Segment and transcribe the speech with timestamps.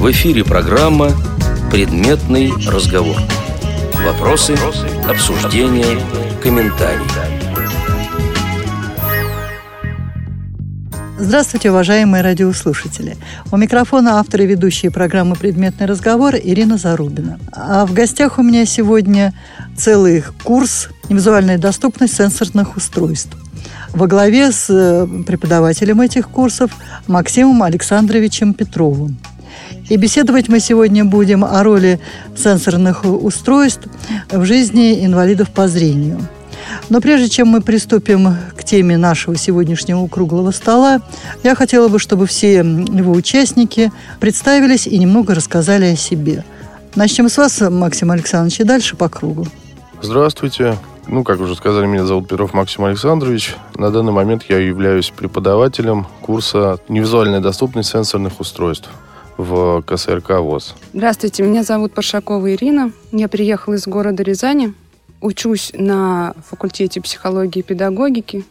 [0.00, 1.10] В эфире программа
[1.70, 3.18] «Предметный разговор».
[4.02, 4.56] Вопросы,
[5.06, 6.00] обсуждения,
[6.42, 7.04] комментарии.
[11.18, 13.18] Здравствуйте, уважаемые радиослушатели.
[13.52, 17.38] У микрофона автор и ведущая программы «Предметный разговор» Ирина Зарубина.
[17.52, 19.34] А в гостях у меня сегодня
[19.76, 23.36] целый курс «Невизуальная доступность сенсорных устройств»
[23.92, 26.70] во главе с э, преподавателем этих курсов
[27.06, 29.18] Максимом Александровичем Петровым.
[29.88, 32.00] И беседовать мы сегодня будем о роли
[32.36, 33.88] сенсорных устройств
[34.30, 36.20] в жизни инвалидов по зрению.
[36.88, 41.00] Но прежде чем мы приступим к теме нашего сегодняшнего круглого стола,
[41.42, 46.44] я хотела бы, чтобы все его участники представились и немного рассказали о себе.
[46.94, 49.46] Начнем с вас, Максим Александрович, и дальше по кругу.
[50.02, 50.76] Здравствуйте.
[51.06, 53.56] Ну, как уже сказали, меня зовут Перов Максим Александрович.
[53.76, 58.90] На данный момент я являюсь преподавателем курса «Невизуальная доступность сенсорных устройств»
[59.36, 60.74] в КСРК ВОЗ.
[60.92, 62.92] Здравствуйте, меня зовут Паршакова Ирина.
[63.12, 64.74] Я приехала из города Рязани.
[65.20, 68.44] Учусь на факультете психологии и педагогики.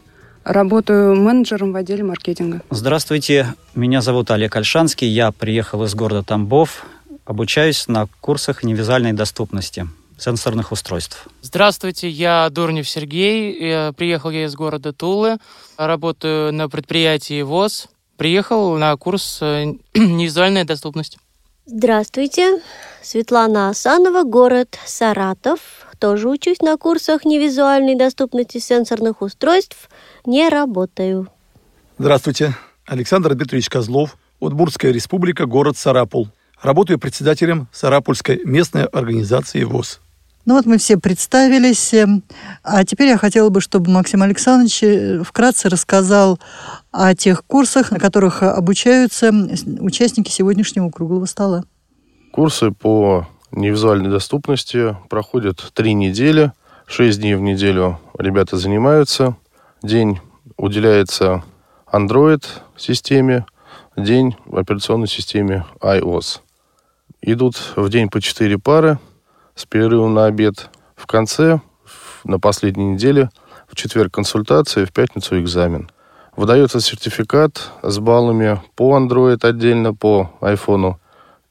[0.43, 2.61] Работаю менеджером в отделе маркетинга.
[2.69, 5.07] Здравствуйте, меня зовут Олег Альшанский.
[5.07, 6.85] Я приехал из города Тамбов.
[7.25, 11.27] Обучаюсь на курсах невизуальной доступности сенсорных устройств.
[11.41, 13.93] Здравствуйте, я Дурнев Сергей.
[13.93, 15.37] Приехал я из города Тулы.
[15.77, 17.87] Работаю на предприятии ВОЗ.
[18.19, 21.17] Приехал на курс э, «Невизуальная доступность».
[21.65, 22.61] Здравствуйте,
[23.01, 25.61] Светлана Асанова, город Саратов.
[25.99, 29.89] Тоже учусь на курсах невизуальной доступности сенсорных устройств.
[30.25, 31.29] Не работаю.
[31.97, 36.27] Здравствуйте, Александр Дмитриевич Козлов, Удмуртская республика, город Сарапул.
[36.61, 40.01] Работаю председателем Сарапульской местной организации ВОЗ.
[40.49, 41.93] Ну вот мы все представились.
[41.93, 42.23] Эм,
[42.63, 46.39] а теперь я хотела бы, чтобы Максим Александрович э, вкратце рассказал
[46.91, 49.31] о тех курсах, на которых обучаются
[49.79, 51.63] участники сегодняшнего круглого стола.
[52.31, 56.51] Курсы по невизуальной доступности проходят три недели.
[56.85, 59.35] Шесть дней в неделю ребята занимаются.
[59.83, 60.19] День
[60.57, 61.43] уделяется
[61.91, 63.45] Android-системе,
[63.95, 66.39] день в операционной системе iOS.
[67.21, 68.99] Идут в день по четыре пары–
[69.59, 70.69] с перерывом на обед.
[70.95, 71.59] В конце,
[72.23, 73.29] на последней неделе,
[73.67, 75.89] в четверг консультация, в пятницу экзамен.
[76.39, 80.95] Выдается сертификат с баллами по Android отдельно, по iPhone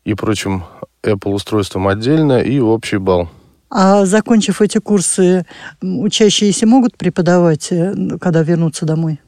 [0.06, 0.64] и прочим
[1.02, 3.28] Apple устройствам отдельно и общий балл.
[3.68, 5.44] А закончив эти курсы,
[5.82, 9.20] учащиеся могут преподавать, э, когда вернутся домой?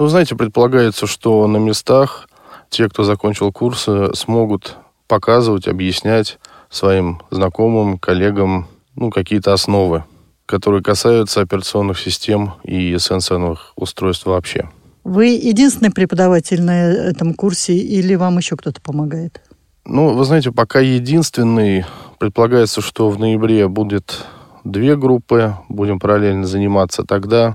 [0.00, 2.28] Ну, знаете, предполагается, что на местах
[2.68, 4.74] те, кто закончил курсы, смогут
[5.06, 8.66] показывать, объяснять своим знакомым, коллегам
[8.96, 10.02] ну, какие-то основы,
[10.44, 14.68] которые касаются операционных систем и сенсорных устройств вообще.
[15.04, 19.42] Вы единственный преподаватель на этом курсе или вам еще кто-то помогает?
[19.84, 21.84] Ну, вы знаете, пока единственный.
[22.18, 24.24] Предполагается, что в ноябре будет
[24.64, 27.02] две группы, будем параллельно заниматься.
[27.02, 27.54] Тогда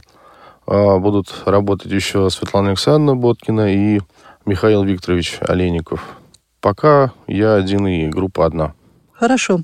[0.68, 4.00] э, будут работать еще Светлана Александровна Боткина и
[4.46, 6.18] Михаил Викторович Олейников.
[6.62, 8.74] Пока я один и группа одна.
[9.20, 9.64] Хорошо.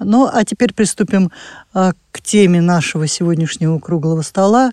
[0.00, 1.30] Ну, а теперь приступим
[1.72, 4.72] а, к теме нашего сегодняшнего круглого стола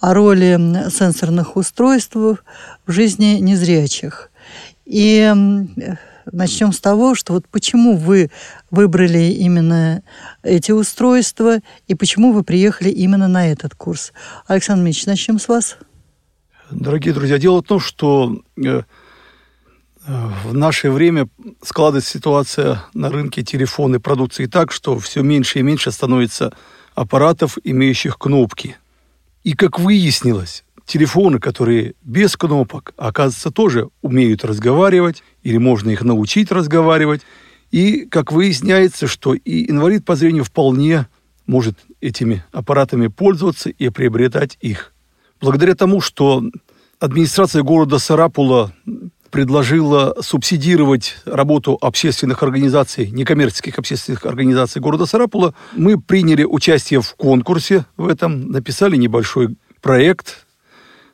[0.00, 2.38] о роли сенсорных устройств в
[2.88, 4.32] жизни незрячих.
[4.84, 5.32] И
[6.32, 8.32] начнем с того, что вот почему вы
[8.72, 10.02] выбрали именно
[10.42, 14.12] эти устройства и почему вы приехали именно на этот курс.
[14.48, 15.76] Александр Ильич, начнем с вас.
[16.72, 18.82] Дорогие друзья, дело в том, что э,
[20.08, 21.28] в наше время
[21.62, 26.54] складывается ситуация на рынке телефонной продукции так, что все меньше и меньше становится
[26.94, 28.76] аппаратов, имеющих кнопки.
[29.44, 36.50] И как выяснилось, телефоны, которые без кнопок, оказывается, тоже умеют разговаривать, или можно их научить
[36.50, 37.20] разговаривать.
[37.70, 41.06] И, как выясняется, что и инвалид по зрению вполне
[41.46, 44.94] может этими аппаратами пользоваться и приобретать их.
[45.38, 46.42] Благодаря тому, что
[46.98, 48.72] администрация города Сарапула
[49.30, 55.54] предложила субсидировать работу общественных организаций, некоммерческих общественных организаций города Сарапула.
[55.72, 60.46] Мы приняли участие в конкурсе в этом, написали небольшой проект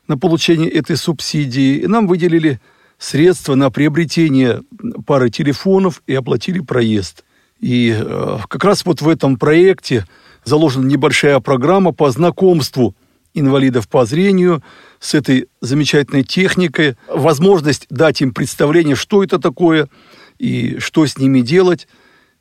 [0.07, 1.77] на получение этой субсидии.
[1.79, 2.59] И нам выделили
[2.97, 4.63] средства на приобретение
[5.05, 7.23] пары телефонов и оплатили проезд.
[7.59, 10.05] И э, как раз вот в этом проекте
[10.43, 12.95] заложена небольшая программа по знакомству
[13.35, 14.63] инвалидов по зрению
[14.99, 19.87] с этой замечательной техникой, возможность дать им представление, что это такое
[20.39, 21.87] и что с ними делать.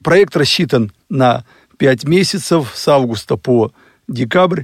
[0.02, 1.44] Проект рассчитан на
[1.78, 3.72] 5 месяцев с августа по
[4.08, 4.62] декабрь.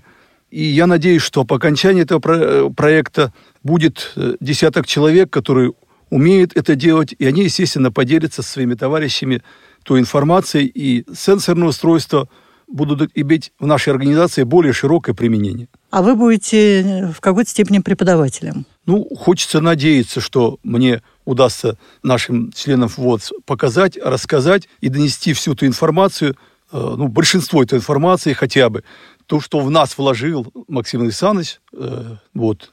[0.50, 3.32] И я надеюсь, что по окончании этого проекта
[3.62, 5.74] будет э, десяток человек, которые
[6.10, 9.42] умеют это делать, и они, естественно, поделятся со своими товарищами
[9.84, 12.28] той информацией, и сенсорные устройства
[12.70, 15.68] будут иметь в нашей организации более широкое применение.
[15.90, 18.64] А вы будете в какой-то степени преподавателем?
[18.86, 25.66] Ну, хочется надеяться, что мне удастся нашим членам ВОД показать, рассказать и донести всю эту
[25.66, 26.36] информацию,
[26.72, 28.84] э, ну, большинство этой информации хотя бы,
[29.26, 32.72] то, что в нас вложил Максим Александрович, э, вот.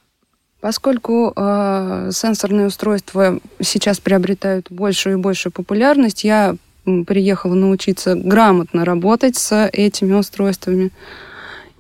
[0.59, 6.55] Поскольку э, сенсорные устройства сейчас приобретают большую и большую популярность, я
[7.05, 10.91] приехала научиться грамотно работать с этими устройствами.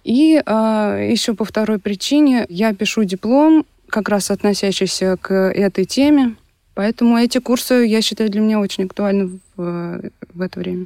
[0.03, 6.35] И э, еще по второй причине я пишу диплом, как раз относящийся к этой теме.
[6.73, 10.01] Поэтому эти курсы, я считаю, для меня очень актуальны в,
[10.33, 10.85] в это время.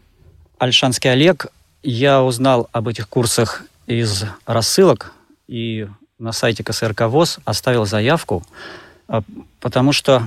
[0.57, 1.47] Альшанский Олег,
[1.83, 5.13] я узнал об этих курсах из рассылок
[5.47, 8.43] и на сайте КСРК ВОЗ оставил заявку,
[9.07, 9.23] а,
[9.59, 10.23] потому что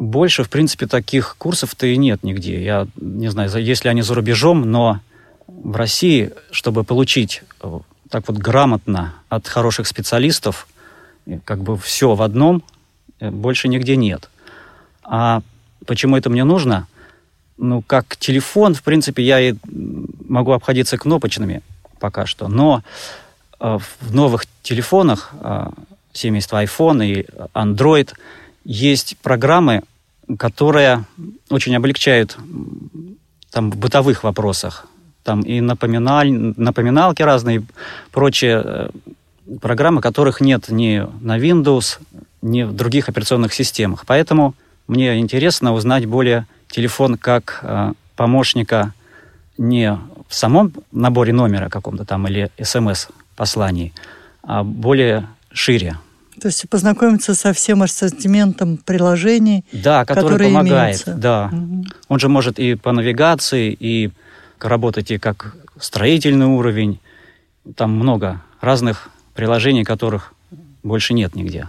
[0.00, 2.64] больше, в принципе, таких курсов-то и нет нигде.
[2.64, 5.00] Я не знаю, если они за рубежом, но
[5.46, 10.66] в России, чтобы получить э, так вот грамотно от хороших специалистов,
[11.44, 12.62] как бы все в одном,
[13.20, 14.30] э, больше нигде нет.
[15.04, 15.42] А
[15.84, 16.86] почему это мне нужно?
[17.58, 19.54] Ну, как телефон, в принципе, я и
[20.26, 21.60] могу обходиться кнопочными
[21.98, 22.82] пока что, но
[23.60, 25.34] э, в новых телефонах
[26.14, 28.14] семейства iPhone и Android
[28.64, 29.82] есть программы,
[30.38, 31.04] которые
[31.50, 32.36] очень облегчают
[33.50, 34.86] там, в бытовых вопросах.
[35.22, 37.62] Там и напоминаль, напоминалки разные,
[38.10, 38.90] прочие э,
[39.60, 41.98] программы, которых нет ни на Windows,
[42.42, 44.04] ни в других операционных системах.
[44.06, 44.54] Поэтому
[44.86, 48.94] мне интересно узнать более телефон как э, помощника
[49.58, 49.98] не
[50.28, 53.92] в самом наборе номера каком-то там или смс-посланий,
[54.42, 55.98] а более шире.
[56.40, 61.14] То есть познакомиться со всем ассортиментом приложений, да, который которые помогает, имеются.
[61.14, 61.50] да.
[61.52, 61.84] Угу.
[62.08, 64.10] Он же может и по навигации, и
[64.58, 66.98] работать и как строительный уровень.
[67.76, 70.32] Там много разных приложений, которых
[70.82, 71.68] больше нет нигде.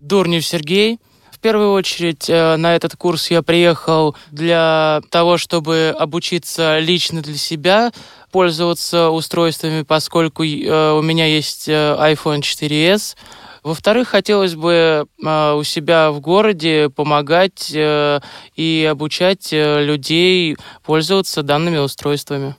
[0.00, 0.98] Дурнев Сергей.
[1.30, 7.36] В первую очередь э, на этот курс я приехал для того, чтобы обучиться лично для
[7.36, 7.92] себя,
[8.30, 13.16] пользоваться устройствами, поскольку э, у меня есть э, iPhone 4s,
[13.62, 18.20] во-вторых, хотелось бы э, у себя в городе помогать э,
[18.56, 22.56] и обучать э, людей пользоваться данными устройствами.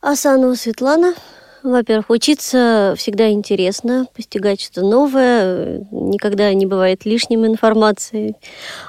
[0.00, 1.14] Асанова Светлана.
[1.62, 8.34] Во-первых, учиться всегда интересно, постигать что-то новое, никогда не бывает лишним информации.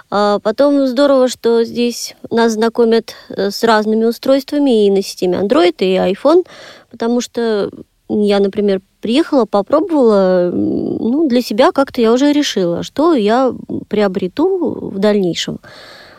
[0.09, 5.97] А потом здорово, что здесь нас знакомят с разными устройствами и на системе Android, и
[5.97, 6.47] iPhone,
[6.89, 7.69] потому что
[8.09, 13.53] я, например, приехала, попробовала, ну, для себя как-то я уже решила, что я
[13.89, 15.59] приобрету в дальнейшем.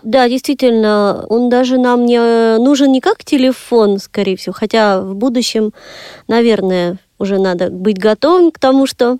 [0.03, 5.73] Да, действительно, он даже нам не нужен не как телефон, скорее всего, хотя в будущем,
[6.29, 9.17] наверное, уже надо быть готовым к тому, что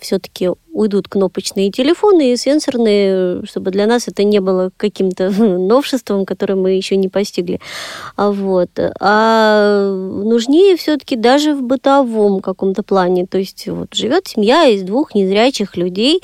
[0.00, 6.54] все-таки уйдут кнопочные телефоны и сенсорные, чтобы для нас это не было каким-то новшеством, которое
[6.54, 7.60] мы еще не постигли.
[8.16, 8.70] А, вот.
[9.00, 13.26] а нужнее все-таки даже в бытовом каком-то плане.
[13.26, 16.20] То есть вот живет семья из двух незрячих людей,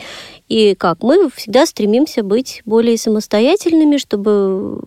[0.49, 4.79] и как мы всегда стремимся быть более самостоятельными, чтобы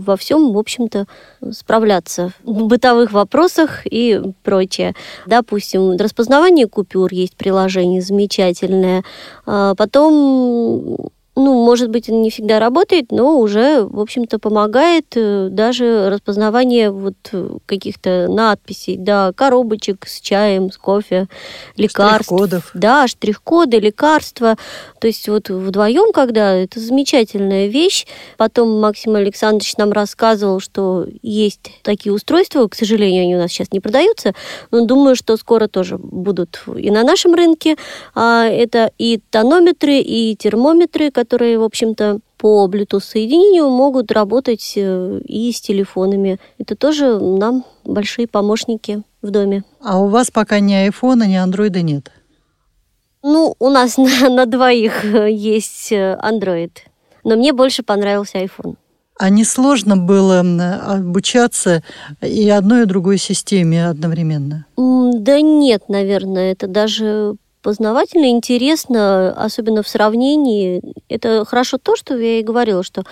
[0.00, 1.06] во всем, в общем-то,
[1.52, 4.94] справляться в бытовых вопросах и прочее.
[5.26, 9.04] Допустим, распознавание купюр есть приложение замечательное.
[9.46, 15.48] А потом ну, может быть, он не всегда работает, но уже, в общем-то, помогает э,
[15.50, 17.16] даже распознавание вот
[17.66, 21.28] каких-то надписей, да, коробочек с чаем, с кофе,
[21.76, 22.26] лекарств.
[22.26, 22.70] Штрих-кодов.
[22.74, 24.56] Да, штрих-коды, лекарства.
[25.00, 28.06] То есть вот вдвоем, когда это замечательная вещь.
[28.36, 33.72] Потом Максим Александрович нам рассказывал, что есть такие устройства, к сожалению, они у нас сейчас
[33.72, 34.34] не продаются,
[34.70, 37.76] но думаю, что скоро тоже будут и на нашем рынке.
[38.14, 45.52] А это и тонометры, и термометры, которые, в общем-то, по Bluetooth-соединению могут работать э, и
[45.52, 46.38] с телефонами.
[46.58, 49.64] Это тоже нам большие помощники в доме.
[49.82, 52.10] А у вас пока ни айфона, ни андроида нет?
[53.22, 56.72] Ну, у нас на, на двоих есть э, Android,
[57.24, 58.76] но мне больше понравился iPhone.
[59.18, 61.82] А не сложно было обучаться
[62.22, 64.64] и одной, и другой системе одновременно?
[64.78, 70.80] Да нет, наверное, это даже познавательно, интересно, особенно в сравнении.
[71.10, 73.02] Это хорошо то, что я и говорила, что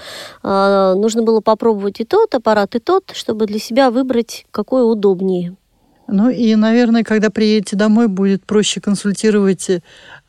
[0.42, 5.56] э, нужно было попробовать и тот аппарат, и тот, чтобы для себя выбрать, какой удобнее.
[6.10, 9.80] Ну и, наверное, когда приедете домой, будет проще консультировать э,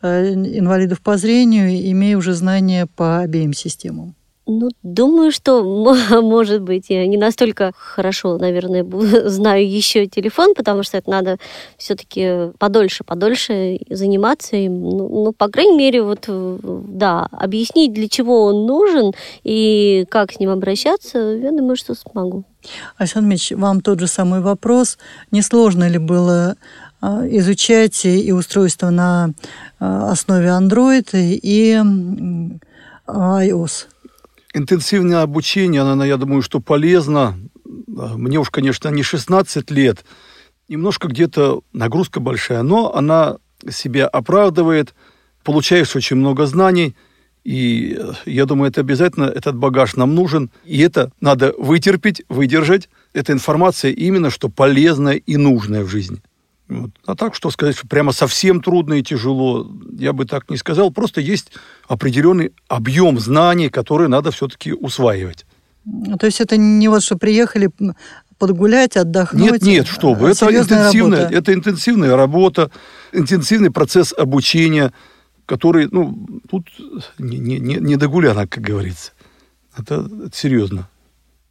[0.02, 4.14] инвалидов по зрению, имея уже знания по обеим системам.
[4.52, 5.64] Ну, думаю, что,
[6.22, 8.84] может быть, я не настолько хорошо, наверное,
[9.30, 11.38] знаю еще телефон, потому что это надо
[11.78, 14.82] все-таки подольше, подольше заниматься им.
[14.82, 19.14] Ну, ну, по крайней мере, вот, да, объяснить, для чего он нужен
[19.44, 22.44] и как с ним обращаться, я думаю, что смогу.
[22.98, 24.98] Александр Мич, вам тот же самый вопрос.
[25.32, 26.56] Несложно ли было
[27.02, 29.32] а, изучать и устройство на
[29.80, 31.80] а, основе Android и
[33.08, 33.86] iOS?
[34.54, 37.38] Интенсивное обучение, оно, я думаю, что полезно.
[37.66, 40.06] Мне уж, конечно, не 16 лет,
[40.68, 43.38] немножко где-то нагрузка большая, но она
[43.70, 44.94] себя оправдывает,
[45.44, 46.96] получаешь очень много знаний,
[47.44, 52.90] и э, я думаю, это обязательно, этот багаж нам нужен, и это надо вытерпеть, выдержать.
[53.14, 56.22] Эта информация именно, что полезная и нужная в жизни.
[56.70, 56.92] Вот.
[57.06, 60.92] А так, что сказать, что прямо совсем трудно и тяжело, я бы так не сказал.
[60.92, 61.52] Просто есть
[61.88, 65.46] определенный объем знаний, которые надо все-таки усваивать.
[66.20, 67.72] То есть это не вот что приехали
[68.38, 69.52] подгулять, отдохнуть.
[69.52, 71.36] Нет, нет, что вы, это интенсивная, работа.
[71.36, 72.72] это интенсивная работа,
[73.12, 74.94] интенсивный процесс обучения,
[75.48, 76.68] который, ну, тут
[77.18, 79.12] не, не, не до гулянок, как говорится.
[79.76, 80.88] Это, это серьезно.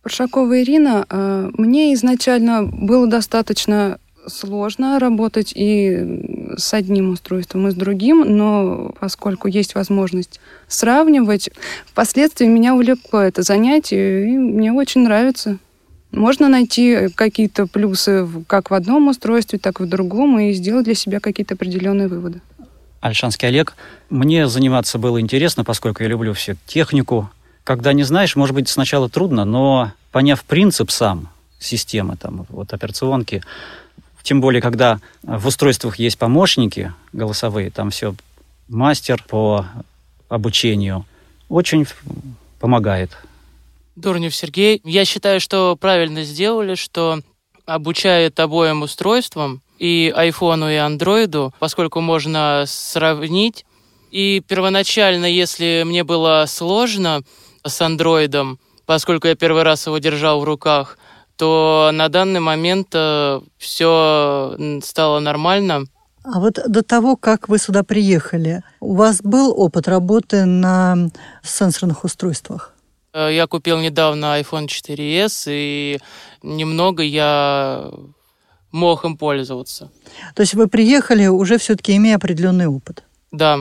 [0.02, 3.98] Паршакова Ирина, э, мне изначально было достаточно
[4.28, 11.50] сложно работать и с одним устройством, и с другим, но поскольку есть возможность сравнивать,
[11.86, 15.58] впоследствии меня увлекло это занятие, и мне очень нравится.
[16.10, 20.94] Можно найти какие-то плюсы как в одном устройстве, так и в другом, и сделать для
[20.94, 22.40] себя какие-то определенные выводы.
[23.00, 23.76] Альшанский Олег.
[24.10, 27.30] Мне заниматься было интересно, поскольку я люблю всю технику.
[27.62, 33.42] Когда не знаешь, может быть, сначала трудно, но поняв принцип сам системы, там, вот операционки,
[34.28, 38.14] тем более, когда в устройствах есть помощники голосовые, там все
[38.68, 39.64] мастер по
[40.28, 41.06] обучению
[41.48, 41.86] очень
[42.60, 43.10] помогает.
[43.96, 47.20] Дурнев Сергей, я считаю, что правильно сделали, что
[47.64, 53.64] обучают обоим устройствам, и айфону, и андроиду, поскольку можно сравнить.
[54.10, 57.22] И первоначально, если мне было сложно
[57.64, 60.98] с андроидом, поскольку я первый раз его держал в руках,
[61.38, 65.84] то на данный момент э, все стало нормально.
[66.24, 71.10] А вот до того, как вы сюда приехали, у вас был опыт работы на
[71.42, 72.74] сенсорных устройствах?
[73.14, 76.00] Э, я купил недавно iPhone 4s, и
[76.42, 77.88] немного я
[78.72, 79.90] мог им пользоваться.
[80.34, 83.04] То есть вы приехали уже все-таки имея определенный опыт?
[83.30, 83.60] Да.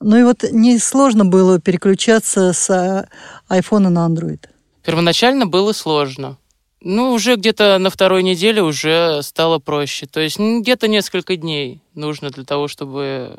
[0.00, 3.08] Ну и вот не сложно было переключаться с
[3.48, 4.44] iPhone на Android?
[4.84, 6.38] Первоначально было сложно.
[6.88, 10.06] Ну, уже где-то на второй неделе уже стало проще.
[10.06, 13.38] То есть где-то несколько дней нужно для того, чтобы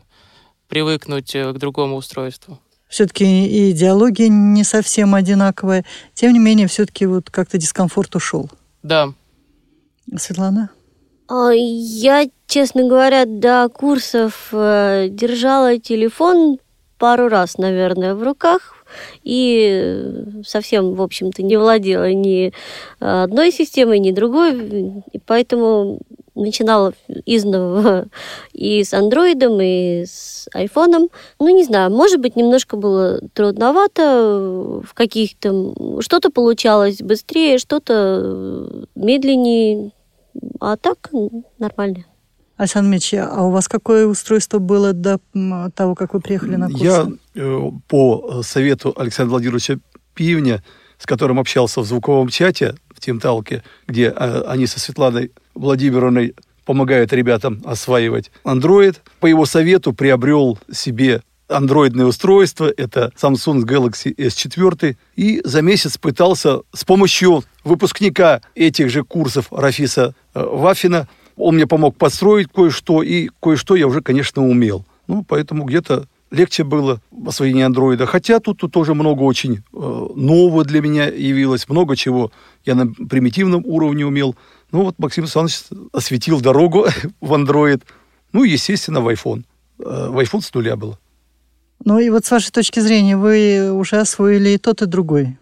[0.67, 2.59] привыкнуть э, к другому устройству.
[2.89, 5.85] Все-таки и идеология не совсем одинаковая.
[6.13, 8.49] Тем не менее, все-таки вот как-то дискомфорт ушел.
[8.83, 9.13] Да.
[10.17, 10.69] Светлана?
[11.29, 16.59] А, я, честно говоря, до курсов э, держала телефон
[16.97, 18.76] пару раз, наверное, в руках
[19.23, 22.53] и совсем, в общем-то, не владела ни
[22.99, 25.99] одной системой, ни другой, и поэтому
[26.37, 26.93] начинала
[27.25, 28.07] изнова
[28.53, 31.09] и с андроидом, и с айфоном.
[31.39, 35.73] Ну, не знаю, может быть, немножко было трудновато в каких-то...
[35.99, 39.91] Что-то получалось быстрее, что-то медленнее,
[40.59, 41.09] а так
[41.57, 42.05] нормально.
[42.57, 45.19] Александр Мич, а у вас какое устройство было до
[45.75, 46.83] того, как вы приехали на курсы?
[46.83, 49.77] Я э, по совету Александра Владимировича
[50.15, 50.63] Пивня,
[50.97, 56.35] с которым общался в звуковом чате в Тимталке, где э, они со Светланой Владимировной
[56.65, 58.97] помогают ребятам осваивать Android.
[59.19, 66.61] По его совету приобрел себе андроидное устройство, это Samsung Galaxy S4, и за месяц пытался
[66.73, 73.29] с помощью выпускника этих же курсов Рафиса э, Вафина он мне помог построить кое-что, и
[73.41, 74.85] кое-что я уже, конечно, умел.
[75.07, 78.05] Ну, поэтому где-то легче было освоение андроида.
[78.05, 82.31] Хотя тут, тут тоже много очень э, нового для меня явилось, много чего
[82.65, 84.35] я на примитивном уровне умел.
[84.71, 85.61] Ну вот Максим Александрович
[85.93, 86.87] осветил дорогу
[87.21, 87.83] в андроид.
[88.33, 89.43] Ну, естественно, в iPhone.
[89.79, 90.99] Э, в iPhone с нуля было.
[91.85, 95.37] Ну и вот с вашей точки зрения, вы уже освоили и тот, и другой?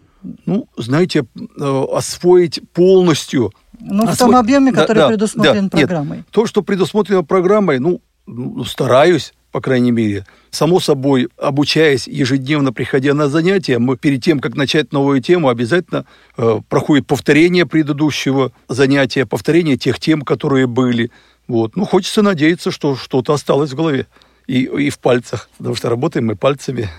[0.46, 3.54] Ну, знаете, э, освоить полностью
[3.86, 6.18] ну, в том объеме, который да, предусмотрен да, программой.
[6.18, 10.26] Нет, то, что предусмотрено программой, ну, ну, стараюсь, по крайней мере.
[10.50, 16.06] Само собой, обучаясь, ежедневно приходя на занятия, мы перед тем, как начать новую тему, обязательно
[16.38, 21.12] э, проходит повторение предыдущего занятия, повторение тех тем, которые были.
[21.48, 21.76] Вот.
[21.76, 24.08] Ну, хочется надеяться, что что-то осталось в голове
[24.48, 26.90] и, и в пальцах, потому что работаем мы пальцами.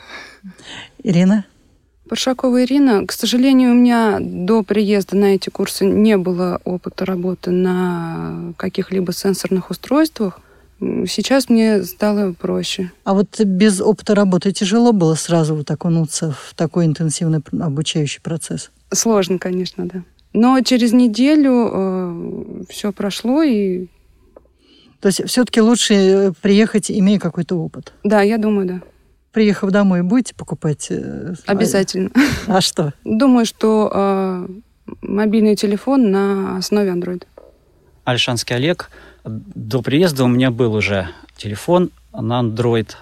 [1.02, 1.44] Ирина?
[2.08, 3.06] Паршакова Ирина.
[3.06, 9.12] К сожалению, у меня до приезда на эти курсы не было опыта работы на каких-либо
[9.12, 10.40] сенсорных устройствах.
[10.78, 12.92] Сейчас мне стало проще.
[13.04, 18.70] А вот без опыта работы тяжело было сразу вот окунуться в такой интенсивный обучающий процесс?
[18.92, 20.02] Сложно, конечно, да.
[20.32, 23.86] Но через неделю э, все прошло и...
[25.00, 27.94] То есть все-таки лучше э, приехать, имея какой-то опыт?
[28.04, 28.82] Да, я думаю, да.
[29.36, 30.86] Приехав домой, будете покупать?
[30.88, 32.10] Э, Обязательно.
[32.46, 32.94] А что?
[33.04, 34.48] Думаю, что э,
[35.02, 37.24] мобильный телефон на основе Android.
[38.04, 38.90] Альшанский Олег–
[39.26, 42.92] до приезда у меня был уже телефон на Android.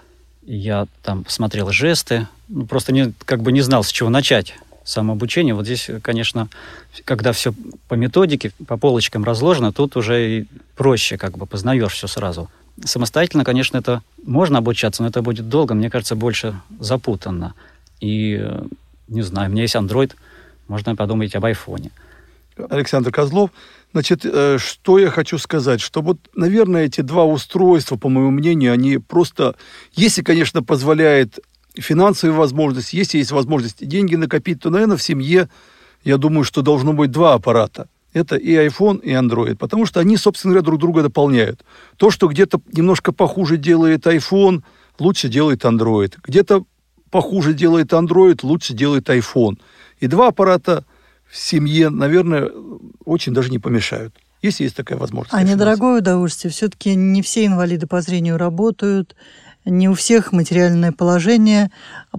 [0.42, 2.26] Я там смотрел жесты.
[2.48, 5.54] Ну, просто не, как бы не знал, с чего начать самообучение.
[5.54, 6.48] Вот здесь, конечно,
[7.04, 7.54] когда все
[7.86, 12.50] по методике, по полочкам разложено, тут уже проще, как бы познаешь все сразу.
[12.82, 17.54] Самостоятельно, конечно, это можно обучаться, но это будет долго, мне кажется, больше запутанно.
[18.00, 18.50] И,
[19.08, 20.12] не знаю, у меня есть Android,
[20.66, 21.90] можно подумать об айфоне.
[22.56, 23.50] Александр Козлов
[23.94, 28.72] Значит, э, что я хочу сказать, что вот, наверное, эти два устройства, по моему мнению,
[28.72, 29.54] они просто,
[29.92, 31.38] если, конечно, позволяет
[31.76, 35.48] финансовые возможности, если есть возможность деньги накопить, то, наверное, в семье,
[36.02, 37.86] я думаю, что должно быть два аппарата.
[38.14, 41.64] Это и iPhone, и Android, потому что они, собственно говоря, друг друга дополняют.
[41.96, 44.62] То, что где-то немножко похуже делает iPhone,
[44.98, 46.14] лучше делает Android.
[46.22, 46.64] Где-то
[47.10, 49.58] похуже делает Android, лучше делает iPhone.
[49.98, 50.84] И два аппарата
[51.28, 52.50] в семье, наверное,
[53.04, 55.32] очень даже не помешают если есть такая возможность.
[55.32, 56.52] А недорогое удовольствие.
[56.52, 59.16] Все-таки не все инвалиды по зрению работают,
[59.64, 61.70] не у всех материальное положение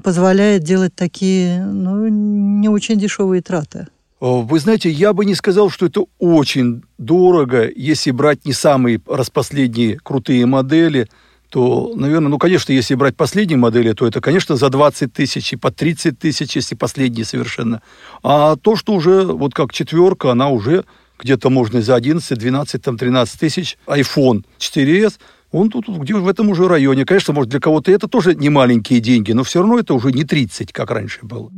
[0.04, 3.88] позволяет делать такие ну, не очень дешевые траты.
[4.28, 10.00] Вы знаете, я бы не сказал, что это очень дорого, если брать не самые распоследние
[10.00, 11.08] крутые модели–
[11.56, 15.56] то, наверное, ну, конечно, если брать последние модели, то это, конечно, за 20 тысяч и
[15.56, 17.82] по 30 тысяч, если последние совершенно.
[18.24, 20.84] А то, что уже, вот как четверка, она уже
[21.18, 23.78] где-то можно за 11, 12, там, 13 тысяч.
[23.88, 25.14] iPhone 4s,
[25.56, 27.06] он тут, где в этом уже районе.
[27.06, 30.26] Конечно, может, для кого-то это тоже не маленькие деньги, но все равно это уже не
[30.26, 31.50] 30, как раньше было.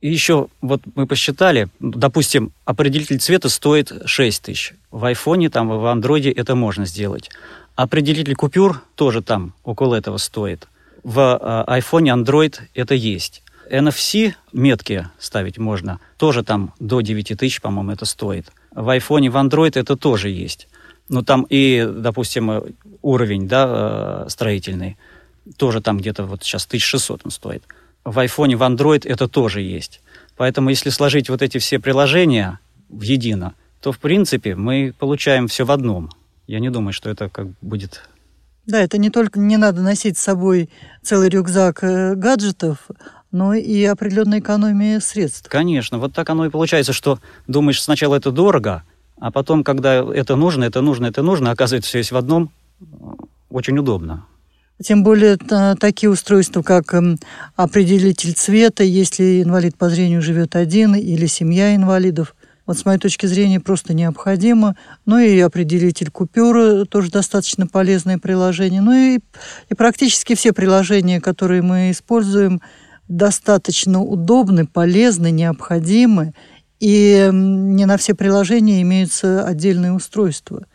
[0.00, 4.74] И еще, вот мы посчитали, допустим, определитель цвета стоит 6 тысяч.
[4.90, 7.30] В айфоне, там, в андроиде это можно сделать.
[7.76, 10.66] Определитель купюр тоже там около этого стоит.
[11.02, 11.18] В
[11.68, 13.42] э, iPhone, Android это есть.
[13.70, 16.00] NFC метки ставить можно.
[16.16, 18.46] Тоже там до 9 тысяч, по-моему, это стоит.
[18.70, 20.68] В iPhone, в Android это тоже есть.
[21.08, 22.62] Но там и, допустим,
[23.02, 24.96] уровень да, э, строительный.
[25.56, 27.64] Тоже там где-то вот сейчас 1600 он стоит.
[28.04, 30.00] В iPhone, в Android это тоже есть.
[30.36, 35.64] Поэтому если сложить вот эти все приложения в едино, то, в принципе, мы получаем все
[35.64, 36.10] в одном–
[36.46, 38.02] я не думаю, что это как будет...
[38.66, 40.70] Да, это не только не надо носить с собой
[41.02, 42.88] целый рюкзак э, гаджетов,
[43.30, 45.50] но и определенная экономия средств.
[45.50, 48.82] Конечно, вот так оно и получается, что думаешь сначала это дорого,
[49.18, 52.50] а потом, когда это нужно, это нужно, это нужно, оказывается, все есть в одном,
[53.50, 54.26] очень удобно.
[54.82, 55.36] Тем более
[55.78, 57.16] такие устройства, как эм,
[57.54, 62.34] определитель цвета, если инвалид по зрению живет один или семья инвалидов,
[62.66, 64.74] вот с моей точки зрения просто необходимо.
[65.06, 68.80] Ну и определитель купюры тоже достаточно полезное приложение.
[68.80, 69.20] Ну и,
[69.68, 72.60] и практически все приложения, которые мы используем,
[73.06, 76.32] достаточно удобны, полезны, необходимы.
[76.84, 80.66] И не на все приложения имеются отдельные устройства.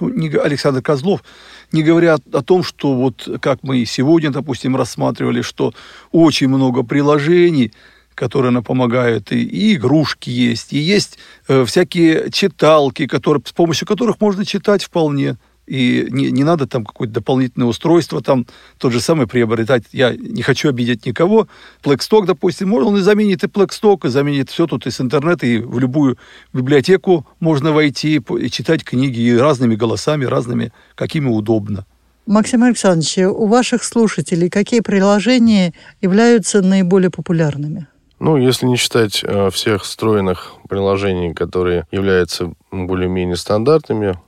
[0.00, 1.22] Ну, не, Александр Козлов,
[1.70, 5.74] не говоря о том, что вот как мы сегодня, допустим, рассматривали, что
[6.12, 7.74] очень много приложений–
[8.20, 11.18] которые нам помогают, и, и игрушки есть, и есть
[11.48, 15.38] э, всякие читалки, которые, с помощью которых можно читать вполне.
[15.70, 18.44] И не, не надо там какое-то дополнительное устройство, там
[18.76, 19.84] тот же самый приобретать.
[19.92, 21.46] Я не хочу обидеть никого.
[21.80, 25.78] Plextalk, допустим, он и заменит и Plextalk, и заменит все тут из интернета, и в
[25.78, 26.18] любую
[26.52, 31.86] библиотеку можно войти и читать книги и разными голосами, разными, какими удобно.
[32.26, 37.86] Максим Александрович, у ваших слушателей какие приложения являются наиболее популярными?
[38.18, 44.18] Ну, если не считать э, всех встроенных приложений, которые являются более-менее стандартными,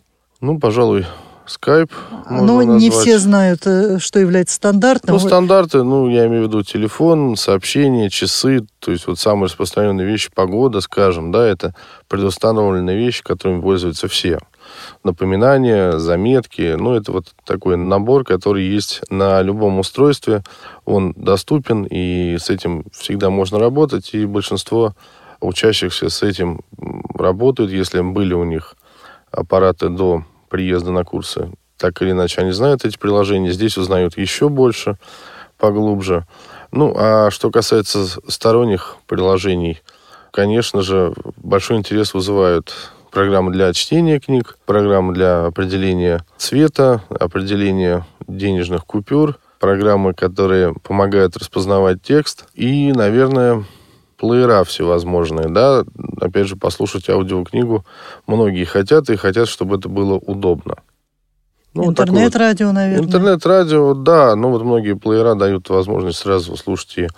[0.40, 1.05] ну, пожалуй,
[1.46, 1.90] Skype
[2.31, 5.16] Ну, не все знают, э, что является стандартным.
[5.16, 10.07] Ну, стандарты, ну, я имею в виду телефон, сообщения, часы, то есть вот самые распространенные
[10.07, 11.74] вещи, погода, скажем, да, это
[12.09, 14.38] предустановленные вещи, которыми пользуются все.
[15.05, 16.76] напоминания, заметки.
[16.78, 20.42] Ну, это вот такой набор, который есть на любом устройстве.
[20.85, 24.14] Он доступен, и с этим всегда можно работать.
[24.14, 24.94] И большинство
[25.40, 26.61] учащихся с этим
[27.14, 28.76] работают, если были у них
[29.31, 31.51] аппараты до приезда на курсы.
[31.79, 33.53] Так или иначе, они знают эти приложения.
[33.53, 34.99] Здесь узнают еще больше,
[35.57, 36.27] поглубже.
[36.71, 39.81] Ну, а что касается сторонних приложений,
[40.31, 42.75] конечно же, большой интерес вызывают
[43.11, 52.03] программы для чтения книг, программы для определения цвета, определения денежных купюр, программы, которые помогают распознавать
[52.03, 53.65] текст и, наверное,
[54.22, 55.85] плеера всевозможные, да,
[56.20, 57.85] опять же, послушать аудиокнигу
[58.28, 60.76] многие хотят и хотят, чтобы это было удобно.
[61.74, 62.72] Ну, Интернет-радио, вот.
[62.72, 63.04] наверное.
[63.04, 64.37] Интернет-радио, да.
[64.37, 67.08] Ну, вот многие плеера дают возможность сразу слушать и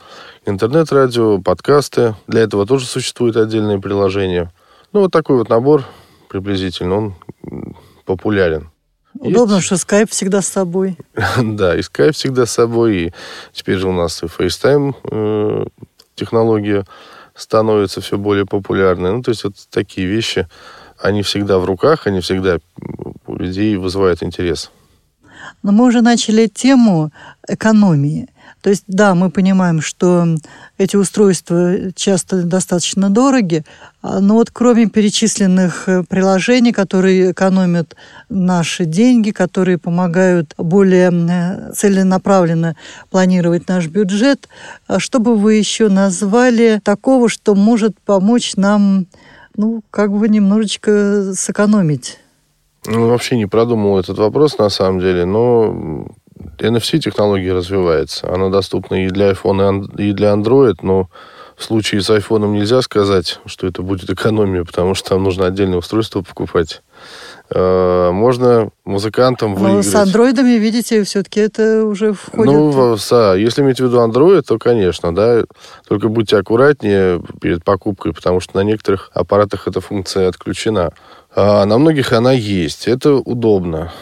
[0.47, 2.15] интернет-радио, подкасты.
[2.27, 4.51] Для этого тоже существует отдельное приложение.
[4.93, 5.85] Ну, вот такой вот набор
[6.31, 7.15] приблизительно, он
[8.07, 8.71] популярен.
[9.19, 9.67] Удобно, Есть...
[9.67, 10.97] что скайп всегда с собой.
[11.37, 13.13] да, и скайп всегда с собой, и
[13.53, 15.65] теперь же у нас и FaceTime э,
[16.15, 16.85] технология
[17.35, 19.13] становится все более популярной.
[19.13, 20.49] Ну, то есть вот такие вещи,
[20.99, 22.59] они всегда в руках, они всегда
[23.27, 24.71] у людей вызывают интерес.
[25.63, 27.11] Но мы уже начали тему
[27.47, 28.29] экономии.
[28.65, 30.25] То есть, да, мы понимаем, что
[30.79, 33.63] эти устройства часто достаточно дороги,
[34.01, 37.95] а, но вот кроме перечисленных э, приложений, которые экономят
[38.31, 42.75] наши деньги, которые помогают более э, целенаправленно
[43.11, 44.49] планировать наш бюджет,
[44.87, 49.05] а что бы вы еще назвали такого, что может помочь нам,
[49.59, 52.19] ну, как бы немножечко сэкономить?
[52.87, 56.07] Ну, вообще не продумал этот вопрос, на самом деле, но
[56.59, 58.33] NFC технология развивается.
[58.33, 61.09] Она доступна и для iPhone, и для Android, но
[61.57, 65.79] в случае с iPhone нельзя сказать, что это будет экономия, потому что там нужно отдельное
[65.79, 66.83] устройство покупать.
[67.51, 69.87] Э, можно музыкантам Но выиграть.
[69.87, 72.53] с андроидами, видите, все-таки это уже входит...
[72.53, 75.45] Ну, да, если иметь в виду Android, то, конечно, да.
[75.87, 80.93] Только будьте аккуратнее перед покупкой, потому что на некоторых аппаратах эта функция отключена.
[81.37, 82.89] А на многих она есть.
[82.89, 83.93] Это удобно.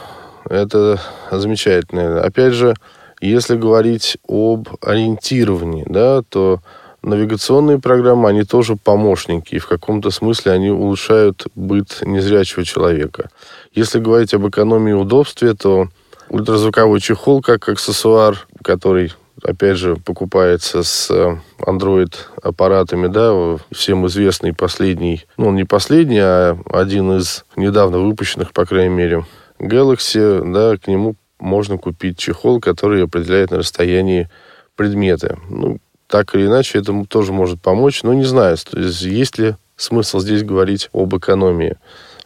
[0.49, 1.01] Это
[1.31, 2.21] замечательно.
[2.23, 2.75] Опять же,
[3.21, 6.61] если говорить об ориентировании, да, то
[7.03, 13.31] навигационные программы, они тоже помощники, и в каком-то смысле они улучшают быт незрячего человека.
[13.73, 15.89] Если говорить об экономии и удобстве, то
[16.29, 21.11] ультразвуковой чехол как аксессуар, который опять же, покупается с
[21.59, 28.65] Android-аппаратами, да, всем известный последний, ну, он не последний, а один из недавно выпущенных, по
[28.65, 29.25] крайней мере,
[29.63, 34.29] Galaxy, да, к нему можно купить чехол, который определяет на расстоянии
[34.77, 35.39] предметы.
[35.49, 38.03] Ну, так или иначе, этому тоже может помочь.
[38.03, 41.77] Но не знаю, есть ли смысл здесь говорить об экономии.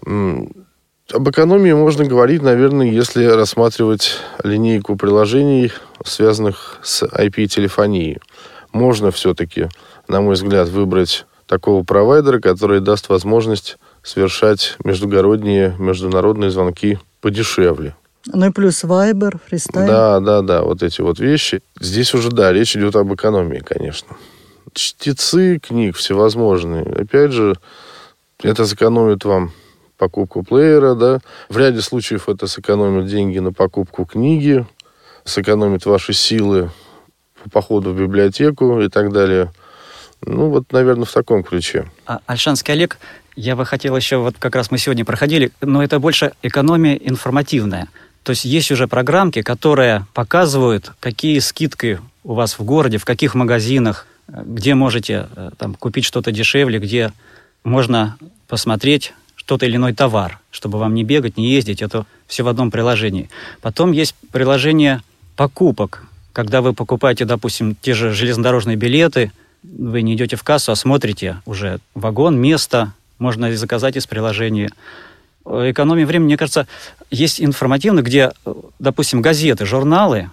[0.02, 5.72] Об экономии можно говорить, наверное, если рассматривать линейку приложений,
[6.04, 8.18] связанных с IP-телефонией.
[8.72, 9.68] Можно все-таки,
[10.08, 17.96] на мой взгляд, выбрать такого провайдера, который даст возможность совершать междугородние, международные звонки подешевле.
[18.26, 19.88] Ну и плюс Viber, Freestyle.
[19.88, 21.60] Да, да, да, вот эти вот вещи.
[21.80, 24.16] Здесь уже, да, речь идет об экономии, конечно.
[24.72, 26.84] Чтецы книг всевозможные.
[26.84, 27.56] Опять же,
[28.44, 29.50] это сэкономит вам
[29.98, 31.18] покупку плеера, да.
[31.48, 34.64] В ряде случаев это сэкономит деньги на покупку книги,
[35.24, 36.70] сэкономит ваши силы
[37.42, 39.50] по походу в библиотеку и так далее.
[40.20, 41.90] Ну, вот, наверное, в таком ключе.
[42.06, 42.98] А, Альшанский Олег,
[43.36, 47.88] я бы хотел еще, вот как раз мы сегодня проходили, но это больше экономия информативная.
[48.22, 53.34] То есть есть уже программки, которые показывают, какие скидки у вас в городе, в каких
[53.34, 57.12] магазинах, где можете э, там, купить что-то дешевле, где
[57.62, 58.16] можно
[58.48, 59.12] посмотреть
[59.46, 63.30] тот или иной товар, чтобы вам не бегать, не ездить, это все в одном приложении.
[63.62, 65.02] Потом есть приложение
[65.36, 70.76] покупок, когда вы покупаете, допустим, те же железнодорожные билеты, вы не идете в кассу, а
[70.76, 74.70] смотрите уже вагон, место, можно заказать из приложения.
[75.44, 76.66] Экономия времени, мне кажется,
[77.10, 78.32] есть информативно, где,
[78.78, 80.30] допустим, газеты, журналы,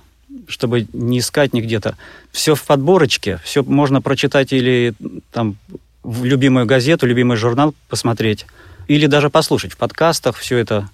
[0.47, 1.95] чтобы не искать нигде-то,
[2.31, 4.93] все в подборочке, все можно прочитать или
[5.31, 5.55] там
[6.01, 8.45] в любимую газету, любимый журнал посмотреть,
[8.87, 10.89] или даже послушать в подкастах все это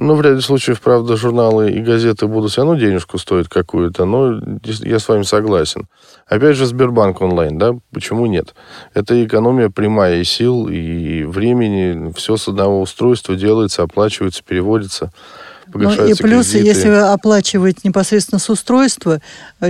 [0.00, 4.40] ну, в ряде случаев, правда, журналы и газеты будут все равно денежку стоить какую-то, но
[4.62, 5.88] я с вами согласен.
[6.26, 8.54] Опять же, Сбербанк онлайн, да, почему нет?
[8.94, 15.12] Это экономия прямая и сил, и времени, все с одного устройства делается, оплачивается, переводится.
[15.74, 16.66] Ну, и плюс, кредиты.
[16.66, 19.20] если вы оплачиваете непосредственно с устройства,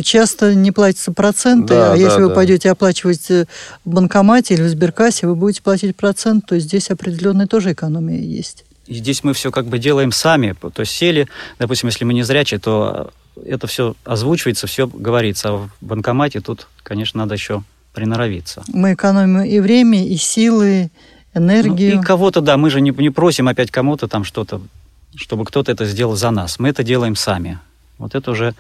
[0.03, 2.29] часто не платятся проценты, да, а да, если да.
[2.29, 3.47] вы пойдете оплачивать в
[3.85, 8.65] банкомате или в сберкассе, вы будете платить процент, то здесь определенная тоже экономия есть.
[8.89, 10.55] И здесь мы все как бы делаем сами.
[10.55, 13.11] То есть сели, допустим, если мы не зрячие, то
[13.45, 15.51] это все озвучивается, все говорится.
[15.51, 18.63] А в банкомате тут, конечно, надо еще приноровиться.
[18.69, 20.91] Мы экономим и время, и силы,
[21.35, 21.97] энергию.
[21.97, 24.61] Ну, и кого-то, да, мы же не, не просим опять кому-то там что-то,
[25.15, 26.59] чтобы кто-то это сделал за нас.
[26.59, 27.59] Мы это делаем сами.
[27.99, 28.55] Вот это уже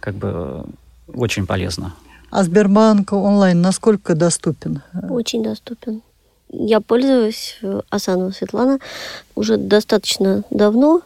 [0.00, 0.64] как бы
[1.12, 1.94] очень полезно.
[2.30, 4.82] А Сбербанк онлайн насколько доступен?
[5.10, 6.02] Очень доступен.
[6.56, 8.78] Я пользуюсь э, Асанова Светлана
[9.34, 11.02] уже достаточно давно.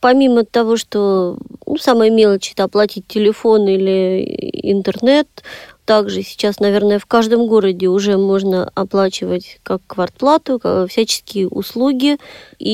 [0.00, 4.22] Помимо того, что ну, самая мелочь это оплатить телефон или
[4.62, 5.28] интернет,
[5.84, 12.18] также сейчас, наверное, в каждом городе уже можно оплачивать как квартплату, как всяческие услуги.
[12.58, 12.70] И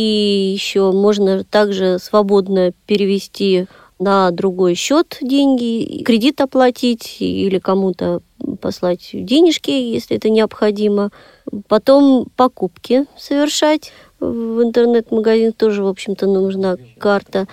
[0.52, 3.66] еще можно также свободно перевести
[4.00, 8.20] на другой счет деньги, кредит оплатить или кому-то
[8.60, 11.10] послать денежки, если это необходимо.
[11.68, 13.92] Потом покупки совершать.
[14.20, 17.46] В интернет-магазин тоже, в общем-то, нужна карта.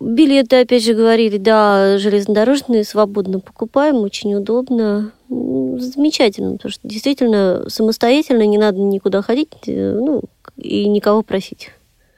[0.00, 5.12] Билеты, опять же, говорили, да, железнодорожные свободно покупаем, очень удобно.
[5.28, 10.22] Замечательно, потому что действительно самостоятельно не надо никуда ходить э, ну,
[10.56, 11.70] и никого просить.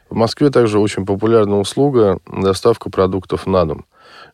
[0.09, 3.85] В Москве также очень популярна услуга доставка продуктов на дом.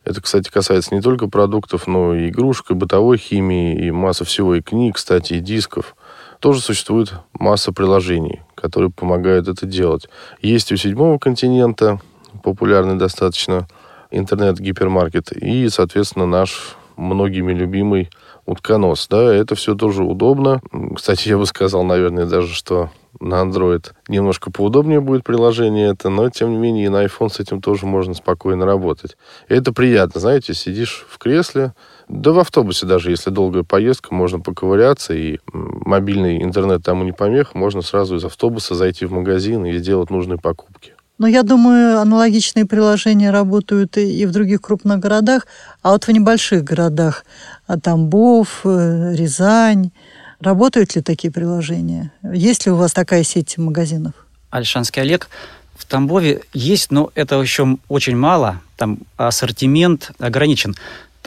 [0.05, 4.55] Это, кстати, касается не только продуктов, но и игрушек, и бытовой химии, и масса всего,
[4.55, 5.95] и книг, кстати, и дисков.
[6.39, 10.07] Тоже существует масса приложений, которые помогают это делать.
[10.41, 11.99] Есть у седьмого континента,
[12.43, 13.67] популярный достаточно,
[14.11, 18.09] интернет-гипермаркет, и, соответственно, наш многими любимый
[18.45, 19.07] утконос.
[19.09, 20.61] Да, это все тоже удобно.
[20.95, 26.29] Кстати, я бы сказал, наверное, даже, что на Android немножко поудобнее будет приложение это, но,
[26.29, 29.17] тем не менее, и на iPhone с этим тоже можно спокойно работать.
[29.47, 31.73] И это приятно, знаете, сидишь в кресле,
[32.09, 37.57] да в автобусе даже, если долгая поездка, можно поковыряться, и мобильный интернет тому не помеха,
[37.57, 40.93] можно сразу из автобуса зайти в магазин и сделать нужные покупки.
[41.19, 45.45] Но я думаю, аналогичные приложения работают и в других крупных городах,
[45.81, 47.25] а вот в небольших городах,
[47.67, 49.91] а Тамбов, э, Рязань,
[50.39, 52.11] работают ли такие приложения?
[52.23, 54.13] Есть ли у вас такая сеть магазинов?
[54.49, 55.29] Альшанский Олег,
[55.75, 60.75] в Тамбове есть, но это еще очень мало, там ассортимент ограничен.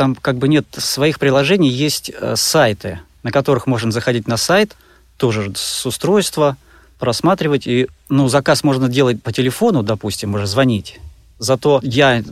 [0.03, 4.77] Там как бы нет своих приложений, есть э, сайты, на которых можно заходить на сайт,
[5.17, 6.57] тоже с устройства–
[7.03, 7.69] просматривать.
[7.69, 10.99] И, ну, заказ можно делать по телефону, допустим, можно звонить.
[11.39, 12.23] Зато я э,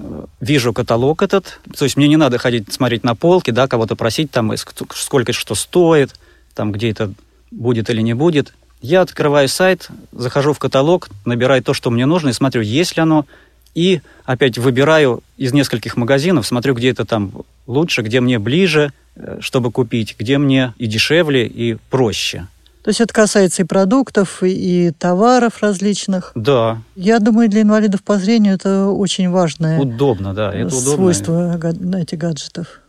[0.40, 4.32] вижу каталог этот, то есть мне не надо ходить смотреть на полки, да, кого-то просить,
[4.32, 4.52] там,
[4.94, 6.14] сколько что стоит,
[6.54, 7.12] там, где это
[7.52, 8.52] будет или не будет.
[8.80, 13.02] Я открываю сайт, захожу в каталог, набираю то, что мне нужно, и смотрю, есть ли
[13.02, 13.26] оно,
[13.74, 17.32] и опять выбираю из нескольких магазинов, смотрю, где это там
[17.66, 22.46] лучше, где мне ближе, э, чтобы купить, где мне и дешевле, и проще.
[22.82, 26.32] То есть это касается и продуктов, и товаров различных.
[26.34, 26.78] Да.
[26.96, 31.96] Я думаю, для инвалидов по зрению это очень важное удобно, да, это свойство удобно.
[31.96, 32.80] этих гаджетов.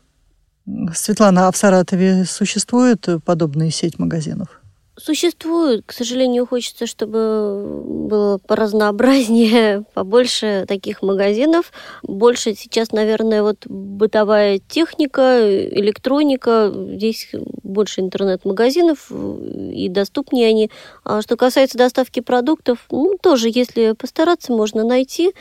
[0.95, 4.60] Светлана, а в Саратове существует подобная сеть магазинов?
[5.03, 5.83] Существует.
[5.87, 11.71] К сожалению, хочется, чтобы было поразнообразнее, побольше таких магазинов.
[12.03, 16.71] Больше сейчас, наверное, вот бытовая техника, электроника.
[16.71, 17.29] Здесь
[17.63, 20.69] больше интернет-магазинов, и доступнее они.
[21.03, 25.33] А что касается доставки продуктов, ну, тоже, если постараться, можно найти.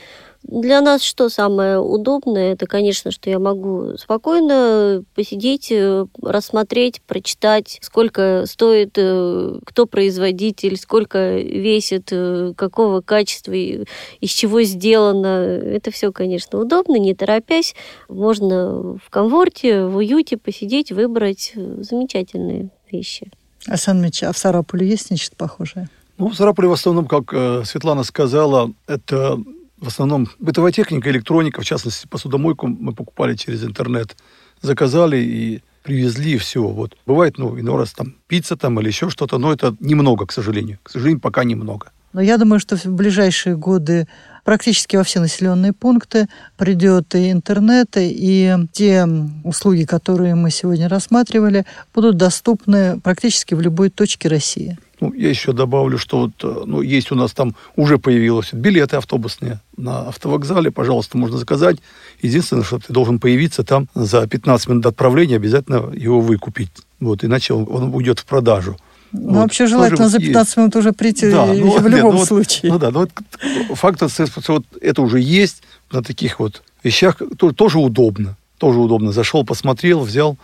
[0.43, 2.53] Для нас что самое удобное?
[2.53, 10.77] Это, конечно, что я могу спокойно посидеть, э, рассмотреть, прочитать, сколько стоит, э, кто производитель,
[10.77, 15.45] сколько весит, э, какого качества, из чего сделано.
[15.45, 17.75] Это все, конечно, удобно, не торопясь.
[18.09, 23.31] Можно в комфорте, в уюте посидеть, выбрать замечательные вещи.
[23.67, 25.87] Асан Мич, а в Сараполе есть нечто похожее?
[26.17, 27.31] Ну, в Сараполе в основном, как
[27.65, 29.39] Светлана сказала, это
[29.81, 34.15] в основном бытовая техника, электроника, в частности, посудомойку мы покупали через интернет.
[34.61, 36.61] Заказали и привезли, все.
[36.61, 36.95] Вот.
[37.07, 40.77] Бывает, ну, иной раз там пицца там или еще что-то, но это немного, к сожалению.
[40.83, 41.91] К сожалению, пока немного.
[42.13, 44.07] Но я думаю, что в ближайшие годы
[44.43, 49.07] практически во все населенные пункты придет и интернет, и те
[49.43, 51.65] услуги, которые мы сегодня рассматривали,
[51.95, 54.77] будут доступны практически в любой точке России.
[55.01, 58.97] Ну, я еще добавлю, что вот, э, ну, есть у нас там уже появилось билеты
[58.97, 61.77] автобусные на автовокзале, пожалуйста, можно заказать.
[62.21, 66.69] Единственное, что ты должен появиться там за 15 минут до отправления, обязательно его выкупить.
[66.99, 68.77] Вот, иначе он, он уйдет в продажу.
[69.11, 69.41] Ну, вот.
[69.41, 70.57] вообще желательно за 15 есть.
[70.57, 72.71] минут уже прийти да, ну, в любом нет, ну, случае.
[72.71, 77.55] Ну да, ну, вот, факт, что вот это уже есть на таких вот вещах, тоже,
[77.55, 78.37] тоже удобно.
[78.59, 79.11] Тоже удобно.
[79.11, 80.37] Зашел, посмотрел, взял.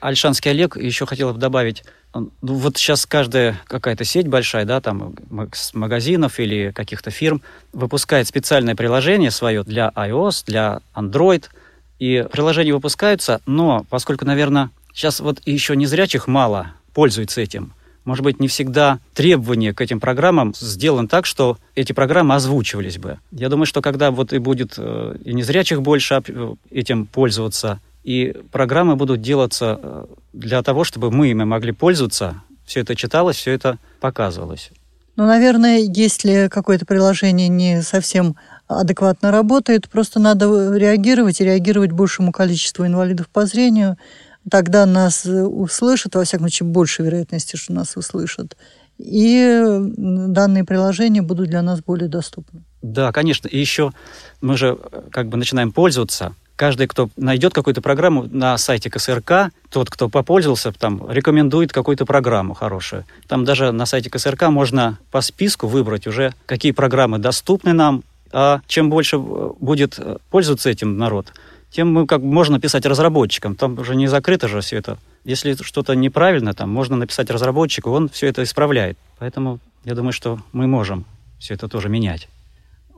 [0.00, 1.82] Альшанский Олег еще хотел бы добавить,
[2.14, 5.14] Ну, вот сейчас каждая какая-то сеть большая, да, там
[5.72, 7.40] магазинов или каких-то фирм
[7.72, 11.44] выпускает специальное приложение свое для iOS, для Android.
[11.98, 17.72] И приложения выпускаются, но поскольку, наверное, сейчас вот еще не зрячих мало пользуются этим,
[18.04, 23.18] может быть, не всегда требования к этим программам сделаны так, что эти программы озвучивались бы.
[23.30, 28.34] Я думаю, что когда вот и будет э, и незрячих больше э, этим пользоваться, и
[28.50, 32.42] программы будут делаться э, для того, чтобы мы ими могли пользоваться.
[32.64, 34.70] Все это читалось, все это показывалось.
[35.16, 38.36] Ну, наверное, если какое-то приложение не совсем
[38.66, 43.98] адекватно работает, просто надо реагировать и реагировать большему количеству инвалидов по зрению.
[44.50, 48.56] Тогда нас услышат, во всяком случае, больше вероятности, что нас услышат.
[48.98, 52.64] И данные приложения будут для нас более доступны.
[52.80, 53.48] Да, конечно.
[53.48, 53.92] И еще
[54.40, 59.50] мы же э, как бы начинаем пользоваться каждый, кто найдет какую-то программу на сайте КСРК,
[59.68, 63.02] тот, кто попользовался, там, рекомендует какую-то программу хорошую.
[63.26, 68.60] Там даже на сайте КСРК можно по списку выбрать уже, какие программы доступны нам, а
[68.68, 71.32] чем больше э, будет э, пользоваться этим народ,
[71.72, 73.56] тем мы как можно писать разработчикам.
[73.56, 74.98] Там уже не закрыто же все это.
[75.24, 78.96] Если что-то неправильно, там можно написать разработчику, он все это исправляет.
[79.18, 81.06] Поэтому я думаю, что мы можем
[81.40, 82.28] все это тоже менять.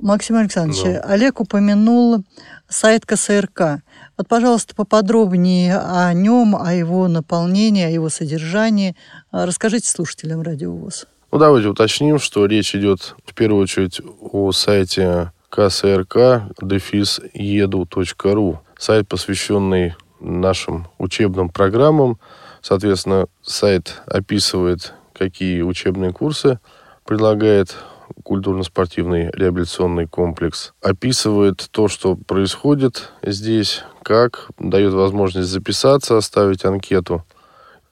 [0.01, 1.01] Максим Александрович, да.
[1.01, 2.25] Олег упомянул
[2.69, 3.83] сайт КСРК.
[4.17, 8.95] Вот, пожалуйста, поподробнее о нем, о его наполнении, о его содержании.
[9.33, 11.07] Расскажите слушателям Радиовоз.
[11.33, 18.61] Ну, давайте уточним, что речь идет в первую очередь о сайте КСРК дефис.еду.ру.
[18.79, 22.19] Сайт, посвященный нашим учебным программам.
[22.63, 26.59] Соответственно, сайт описывает, какие учебные курсы
[27.05, 27.77] предлагает
[28.23, 37.25] культурно-спортивный реабилитационный комплекс, описывает то, что происходит здесь, как, дает возможность записаться, оставить анкету.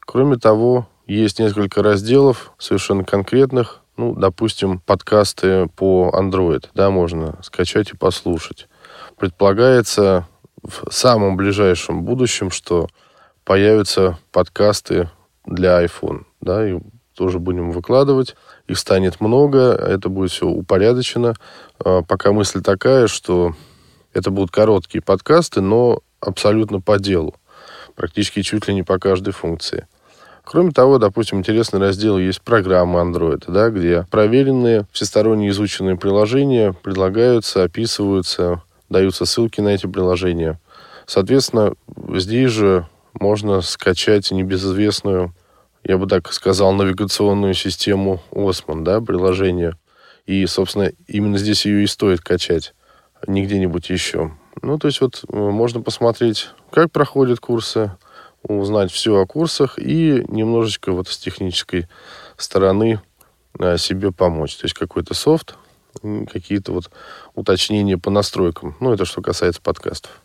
[0.01, 7.90] Кроме того, есть несколько разделов совершенно конкретных, ну, допустим, подкасты по Android, да, можно скачать
[7.90, 8.68] и послушать.
[9.18, 10.27] Предполагается
[10.62, 12.88] в самом ближайшем будущем, что
[13.44, 15.11] появятся подкасты
[15.44, 16.79] для iPhone, да, и
[17.14, 18.35] тоже будем выкладывать
[18.68, 21.35] их станет много, это будет все упорядочено.
[21.79, 23.55] А, пока мысль такая, что
[24.12, 27.35] это будут короткие подкасты, но абсолютно по делу.
[27.94, 29.87] Практически чуть ли не по каждой функции.
[30.44, 37.62] Кроме того, допустим, интересный раздел есть программы Android, да, где проверенные, всесторонне изученные приложения предлагаются,
[37.62, 40.59] описываются, даются ссылки на эти приложения.
[41.07, 41.75] Соответственно,
[42.14, 45.33] здесь же можно скачать небезызвестную
[45.85, 49.77] я бы так сказал, навигационную систему Осман, да, приложение.
[50.27, 52.75] И, собственно, именно здесь ее и стоит качать,
[53.21, 54.33] а не где-нибудь еще.
[54.61, 57.92] Ну, то есть вот э, можно посмотреть, как проходят курсы,
[58.42, 61.88] узнать все о курсах и немножечко вот с технической
[62.37, 63.01] стороны
[63.59, 64.57] э, себе помочь.
[64.57, 65.57] То есть какой-то софт,
[66.31, 66.90] какие-то вот
[67.35, 68.77] уточнения по настройкам.
[68.81, 70.21] Ну, это что касается подкастов.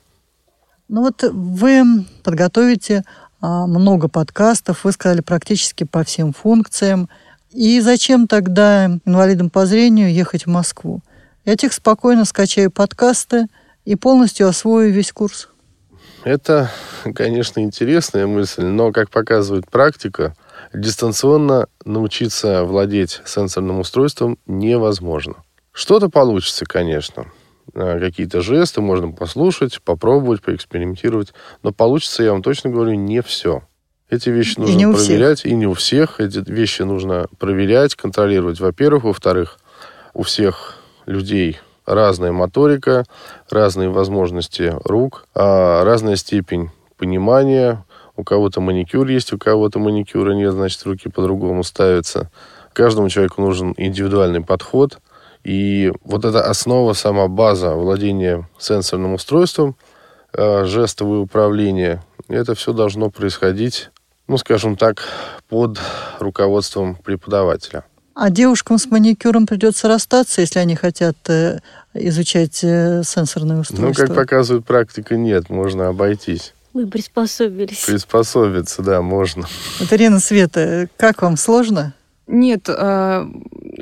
[0.89, 3.04] Ну вот вы подготовите
[3.41, 7.10] много подкастов, вы сказали практически по всем функциям.
[7.52, 11.02] И зачем тогда инвалидам по зрению ехать в Москву?
[11.45, 13.47] Я тех спокойно скачаю подкасты
[13.86, 15.50] и полностью освою весь курс.
[16.23, 16.69] Это,
[17.15, 20.36] конечно, интересная мысль, но, как показывает практика,
[20.73, 25.36] дистанционно научиться владеть сенсорным устройством невозможно.
[25.71, 27.28] Что-то получится, конечно.
[27.80, 31.34] Э, какие-то жесты, можно послушать, попробовать, поэкспериментировать.
[31.62, 33.62] Но получится, я вам точно говорю, не все.
[34.10, 35.52] Эти вещи нужно и проверять, всех.
[35.52, 36.20] и не у всех.
[36.20, 39.04] Эти вещи нужно проверять, контролировать, во-первых.
[39.04, 39.60] Во-вторых,
[40.16, 43.06] у всех людей разная моторика,
[43.48, 47.86] разные возможности рук, а разная степень понимания.
[48.16, 52.32] У кого-то маникюр есть, у кого-то маникюра нет, значит, руки по-другому ставятся.
[52.74, 54.98] Каждому человеку нужен индивидуальный подход–
[55.43, 59.76] и вот эта основа, сама база владения сенсорным устройством,
[60.34, 63.89] э, жестовое управление, это все должно происходить,
[64.28, 65.04] ну, скажем так,
[65.47, 65.80] под
[66.19, 67.86] руководством преподавателя.
[68.13, 71.60] А девушкам с маникюром придется расстаться, если они хотят э,
[71.93, 73.88] изучать э, сенсорное устройство?
[73.88, 76.54] Ну, как показывает практика, нет, можно обойтись.
[76.73, 77.86] Мы приспособились.
[77.86, 79.45] Приспособиться, да, можно.
[79.80, 81.93] Вот, Ирина Света, как вам сложно?
[82.26, 82.67] Нет,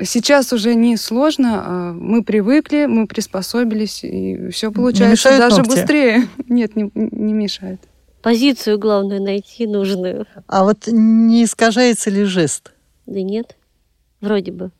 [0.02, 5.70] Сейчас уже не сложно, а мы привыкли, мы приспособились, и все получается даже ногти?
[5.70, 6.28] быстрее.
[6.48, 7.80] Нет, не, не мешает.
[8.22, 10.26] Позицию главную найти нужную.
[10.48, 12.72] А вот не искажается ли жест?
[13.06, 13.56] Да нет,
[14.20, 14.72] вроде бы.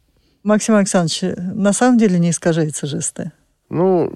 [0.42, 3.30] Максим Александрович, на самом деле не искажается жесты?
[3.68, 4.12] Ну,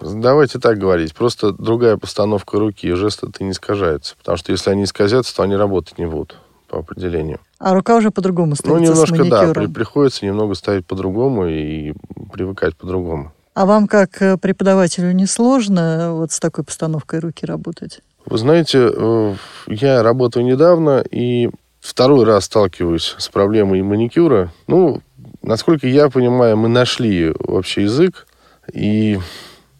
[0.00, 1.14] давайте так говорить.
[1.14, 4.16] Просто другая постановка руки и жеста-то не искажается.
[4.16, 6.36] Потому что если они исказятся, то они работать не будут.
[6.74, 7.38] По определению.
[7.58, 11.94] А рука уже по-другому Ну, становится немножко, да, при- приходится немного ставить по-другому и
[12.32, 13.32] привыкать по-другому.
[13.54, 18.00] А вам, как э, преподавателю, не сложно вот с такой постановкой руки работать?
[18.26, 19.34] Вы знаете, э,
[19.68, 21.50] я работаю недавно и
[21.80, 24.52] второй раз сталкиваюсь с проблемой маникюра.
[24.66, 25.00] Ну,
[25.42, 28.26] насколько я понимаю, мы нашли вообще язык,
[28.72, 29.20] и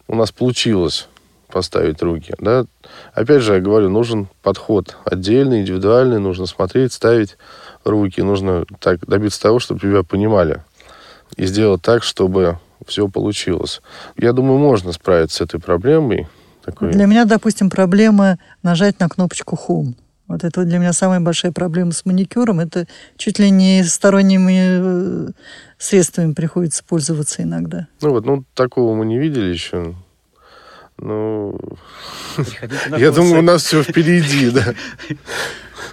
[0.07, 1.09] у нас получилось
[1.55, 2.34] поставить руки.
[2.40, 2.66] Да?
[3.14, 7.38] Опять же, я говорю, нужен подход отдельный, индивидуальный, нужно смотреть, ставить
[7.84, 10.62] руки, нужно так добиться того, чтобы тебя понимали.
[11.36, 13.82] И сделать так, чтобы все получилось.
[14.16, 16.26] Я думаю, можно справиться с этой проблемой.
[16.64, 16.90] Такой...
[16.90, 19.94] Для меня, допустим, проблема нажать на кнопочку Home.
[20.26, 22.59] Вот это для меня самая большая проблема с маникюром.
[22.59, 22.86] Это
[23.16, 25.32] чуть ли не сторонними э,
[25.78, 27.86] средствами приходится пользоваться иногда.
[28.00, 29.94] Ну вот, ну такого мы не видели еще.
[31.05, 31.59] Ну,
[32.96, 34.74] я думаю, у нас все впереди, да.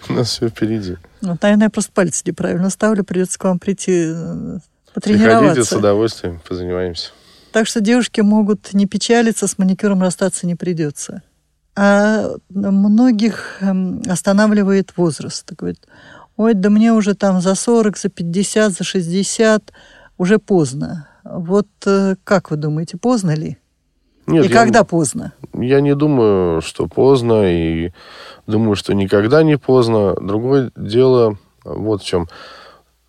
[0.08, 0.96] У нас все впереди.
[1.22, 3.04] Вот, наверное, я просто пальцы неправильно ставлю.
[3.04, 5.78] Придется к вам прийти э, Приходите с потренироваться.
[5.78, 7.12] удовольствием, позанимаемся.
[7.52, 11.22] Так что девушки могут не печалиться, с маникюром расстаться не придется.
[11.76, 15.52] А многих эм, останавливает возраст.
[15.52, 15.86] Говорит,
[16.38, 19.74] ой, да мне уже там за 40, за 50, за 60
[20.18, 21.10] уже поздно.
[21.26, 23.58] Вот э, как вы думаете, поздно ли?
[24.28, 25.34] Нет, И я- когда поздно?
[25.54, 27.92] Я не думаю, что поздно, и
[28.48, 30.16] думаю, что никогда не поздно.
[30.16, 32.28] Другое дело, вот в чем.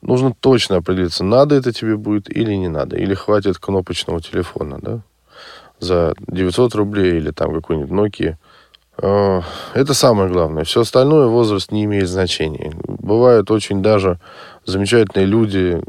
[0.01, 2.97] Нужно точно определиться, надо это тебе будет или не надо.
[2.97, 5.01] Или хватит кнопочного телефона, да?
[5.79, 8.37] За 900 рублей или там какой-нибудь Nokia.
[8.99, 9.41] Э,
[9.75, 10.65] Это самое главное.
[10.65, 12.73] Все остальное возраст не имеет значения.
[12.87, 14.19] Бывают очень даже
[14.65, 15.81] замечательные люди,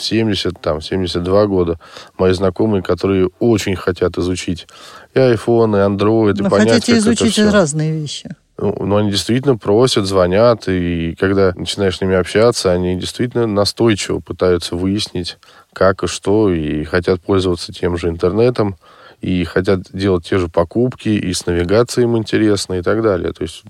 [0.00, 1.78] 70, там, 72 года,
[2.18, 4.66] мои знакомые, которые очень хотят изучить
[5.14, 7.50] и iPhone, и Android, и Вы понять, хотите как это изучить всё.
[7.50, 8.30] разные вещи.
[8.60, 14.18] Ну, ну, они действительно просят, звонят, и когда начинаешь с ними общаться, они действительно настойчиво
[14.18, 15.38] пытаются выяснить,
[15.72, 18.76] как и что, и хотят пользоваться тем же интернетом,
[19.20, 23.32] и хотят делать те же покупки, и с навигацией им интересно, и так далее.
[23.32, 23.62] То есть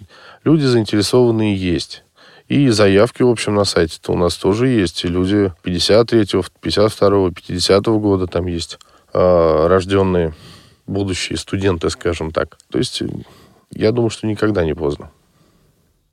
[0.45, 2.05] люди заинтересованные есть.
[2.49, 5.05] И заявки, в общем, на сайте-то у нас тоже есть.
[5.05, 8.78] И люди 53-го, 52-го, 50-го года там есть
[9.12, 10.34] а, рожденные
[10.86, 12.57] будущие студенты, скажем так.
[12.70, 13.09] То есть э,
[13.70, 15.11] я думаю, что никогда не поздно.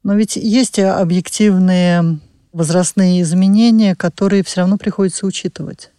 [0.04, 2.20] Но ведь есть объективные
[2.52, 5.92] возрастные изменения, которые все равно приходится учитывать.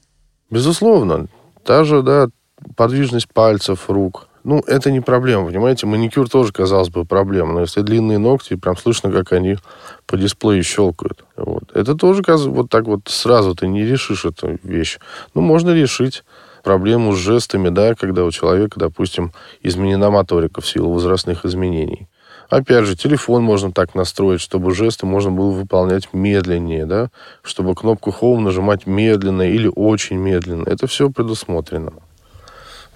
[0.50, 1.28] Безусловно.
[1.64, 2.28] Та же, да,
[2.76, 4.25] подвижность пальцев, рук.
[4.48, 5.86] Ну, это не проблема, понимаете?
[5.86, 7.54] Маникюр тоже, казалось бы, проблема.
[7.54, 9.56] Но если длинные ногти, прям слышно, как они
[10.06, 11.24] по дисплею щелкают.
[11.36, 11.64] Вот.
[11.74, 15.00] Это тоже, каз- вот так вот сразу ты не решишь эту вещь.
[15.34, 16.22] Ну, можно решить
[16.62, 19.32] проблему с жестами, да, когда у человека, допустим,
[19.62, 22.06] изменена моторика в силу возрастных изменений.
[22.48, 27.10] Опять же, телефон можно так настроить, чтобы жесты можно было выполнять медленнее, да,
[27.42, 30.68] чтобы кнопку Home нажимать медленно или очень медленно.
[30.68, 31.94] Это все предусмотрено.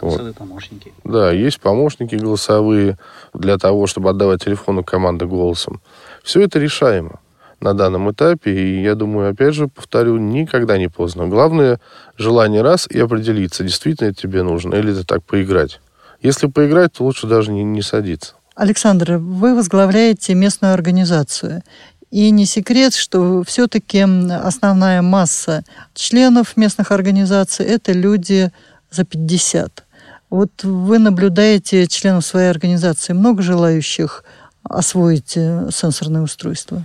[0.01, 0.11] Вот.
[0.11, 0.93] Голосовые помощники.
[1.05, 2.99] Да, есть помощники голосовые
[3.35, 5.81] для того, чтобы отдавать телефону команды голосом.
[6.23, 7.21] Все это решаемо
[7.61, 8.53] на данном этапе.
[8.53, 11.29] И я думаю, опять же, повторю, никогда не поздно.
[11.29, 11.81] Главное
[12.17, 15.81] желание раз и определиться, действительно это тебе нужно, или это так поиграть.
[16.23, 18.35] Если поиграть, то лучше даже не, не садиться.
[18.55, 21.63] Александр, вы возглавляете местную организацию.
[22.11, 28.51] И не секрет, что все-таки основная масса членов местных организаций– это люди
[28.91, 29.85] за 50.
[30.31, 33.13] Вот вы наблюдаете членов своей организации.
[33.13, 34.25] Много желающих
[34.63, 36.85] освоить э, сенсорное устройство?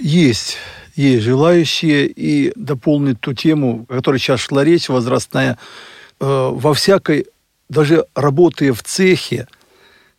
[0.00, 0.56] Есть,
[0.96, 2.08] есть желающие.
[2.08, 7.26] И дополнить ту тему, о которой сейчас шла речь, возрастная, э, во всякой,
[7.68, 9.46] даже работая в цехе,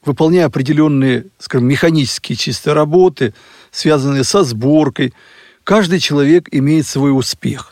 [0.06, 3.34] выполняя определенные, скажем, механические чисто работы,
[3.72, 5.14] связанные со сборкой,
[5.66, 7.71] каждый человек имеет свой успех.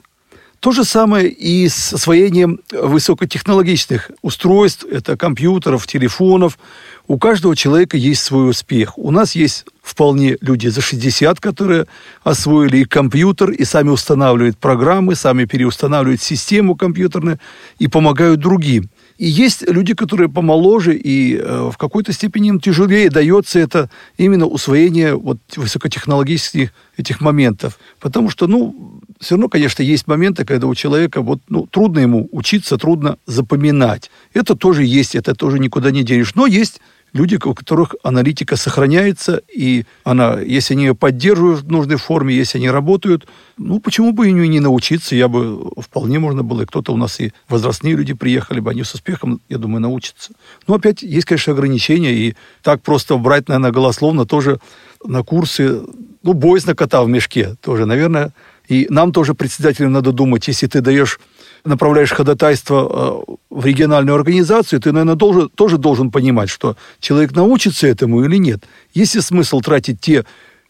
[0.60, 6.60] То же самое и с освоением высокотехнологичных устройств, это компьютеров, телефонов.
[7.08, 8.98] У каждого человека есть свой успех.
[8.98, 11.86] У нас есть вполне люди за 60, которые
[12.24, 17.40] освоили и компьютер, и сами устанавливают программы, сами переустанавливают систему компьютерную
[17.80, 18.90] и помогают другим.
[19.20, 24.46] И есть люди, которые помоложе, и э, в какой-то степени им тяжелее дается это именно
[24.46, 27.80] усвоение вот высокотехнологических этих моментов.
[28.00, 32.30] Потому что, ну, все равно, конечно, есть моменты, когда у человека вот, ну, трудно ему
[32.32, 34.10] учиться, трудно запоминать.
[34.34, 36.34] Это тоже есть, это тоже никуда не денешь.
[36.36, 36.80] Но есть
[37.14, 42.58] люди, у которых аналитика сохраняется, и она, если они ее поддерживают в нужной форме, если
[42.58, 45.16] они работают, ну, почему бы и не научиться?
[45.16, 48.84] Я бы вполне можно было, и кто-то у нас и возрастные люди приехали бы, они
[48.84, 50.34] с успехом, я думаю, научатся.
[50.68, 54.60] Но опять есть, конечно, ограничения, и так просто брать, наверное, голословно тоже
[55.04, 55.82] на курсы,
[56.24, 58.34] ну, боязно кота в мешке тоже, наверное.
[58.68, 61.20] И нам тоже, председателям, надо думать, если ты даешь
[61.66, 67.88] направляешь ходатайство э, в региональную организацию, ты, наверное, должен, тоже должен понимать, что человек научится
[67.88, 68.64] этому или нет.
[68.94, 70.26] Есть ли смысл тратить те,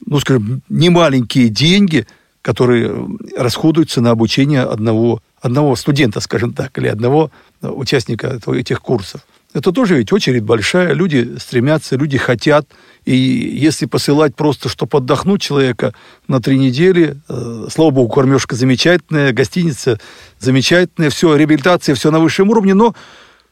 [0.06, 2.08] ну, скажем, немаленькие деньги,
[2.42, 7.32] которые расходуются на обучение одного, одного студента, скажем так, или одного
[7.62, 9.22] участника этих курсов.
[9.52, 12.68] Это тоже ведь очередь большая, люди стремятся, люди хотят.
[13.06, 15.96] И если посылать просто, чтобы отдохнуть человека
[16.28, 20.00] на три недели, э, слава богу, кормежка замечательная, гостиница
[20.40, 22.94] замечательная, все, реабилитация, все на высшем уровне, но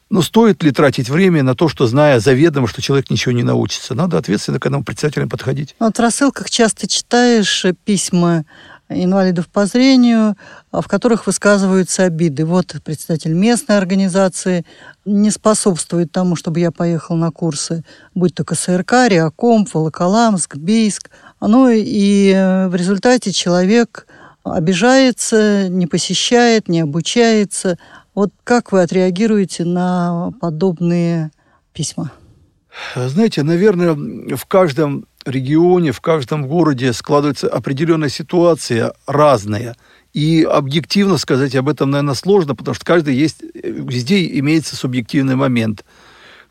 [0.09, 3.93] но стоит ли тратить время на то, что, зная заведомо, что человек ничего не научится?
[3.93, 5.75] Надо ответственно к этому председателям подходить.
[5.79, 8.45] Вот в рассылках часто читаешь письма
[8.89, 10.35] инвалидов по зрению,
[10.71, 12.45] а, в которых высказываются обиды.
[12.45, 14.65] Вот председатель местной организации
[15.05, 17.83] не способствует тому, чтобы я поехал на курсы,
[18.15, 21.09] будь то КСРК, Реакомп, Волоколамск, Бийск.
[21.41, 24.07] Ну и э, в результате человек
[24.43, 27.77] обижается, не посещает, не обучается.
[28.15, 31.31] Вот как вы отреагируете на подобные
[31.73, 32.11] письма?
[32.95, 33.95] Знаете, наверное,
[34.35, 39.75] в каждом регионе, в каждом городе складывается определенная ситуация разная.
[40.13, 45.85] И объективно сказать об этом, наверное, сложно, потому что каждый есть, везде имеется субъективный момент–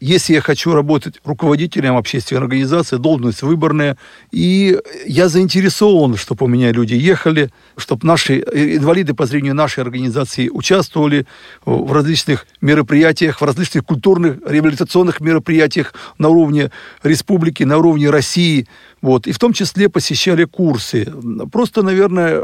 [0.01, 3.97] если я хочу работать руководителем общественной организации, должность выборная,
[4.31, 10.49] и я заинтересован, чтобы у меня люди ехали, чтобы наши инвалиды по зрению нашей организации
[10.49, 11.27] участвовали
[11.65, 16.71] в различных мероприятиях, в различных культурных реабилитационных мероприятиях на уровне
[17.03, 18.69] республики, на уровне России–
[19.07, 21.07] вот, и в том числе посещали курсы.
[21.53, 22.43] Просто, наверное,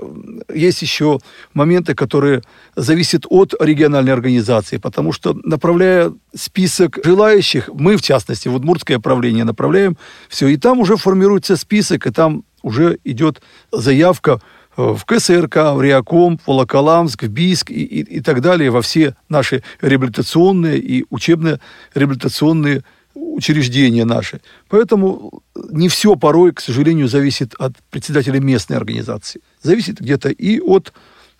[0.54, 1.18] есть еще
[1.54, 2.42] моменты, которые
[2.76, 9.42] зависят от региональной организации, потому что, направляя список желающих, мы, в частности, в Удмуртское правление
[9.42, 9.96] направляем
[10.28, 13.42] все, и там уже формируется список, и там уже идет
[13.72, 14.40] заявка
[14.76, 19.16] в КСРК, в Реаком, в Волоколамск, в Бийск и, и, и так далее, во все
[19.28, 22.84] наши реабилитационные и учебно-реабилитационные
[23.14, 24.40] учреждения наши.
[24.68, 29.40] Поэтому не все порой, к сожалению, зависит от председателя местной организации.
[29.62, 30.92] Зависит где-то и от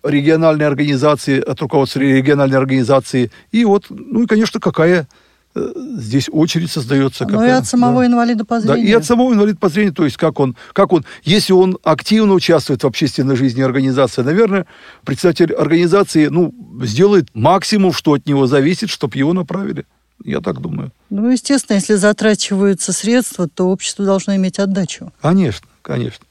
[0.03, 5.07] региональной организации, от руководства региональной организации, и от, ну и, конечно, какая
[5.55, 7.25] э, здесь очередь создается.
[7.25, 8.07] Ну и от самого да.
[8.07, 8.85] инвалида по зрению.
[8.85, 11.77] Да, и от самого инвалида по зрению, то есть как он, как он, если он
[11.83, 14.65] активно участвует в общественной жизни организации, наверное,
[15.05, 16.53] председатель организации, ну,
[16.83, 19.85] сделает максимум, что от него зависит, чтобы его направили.
[20.23, 20.91] Я так думаю.
[21.09, 25.11] Ну, естественно, если затрачиваются средства, то общество должно иметь отдачу.
[25.21, 26.25] Конечно, конечно.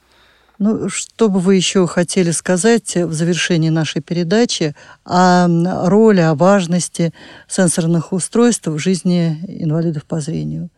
[0.59, 5.47] Ну, что бы вы еще хотели сказать в завершении нашей передачи о
[5.89, 7.13] роли, о важности
[7.47, 10.69] сенсорных устройств в жизни инвалидов по зрению?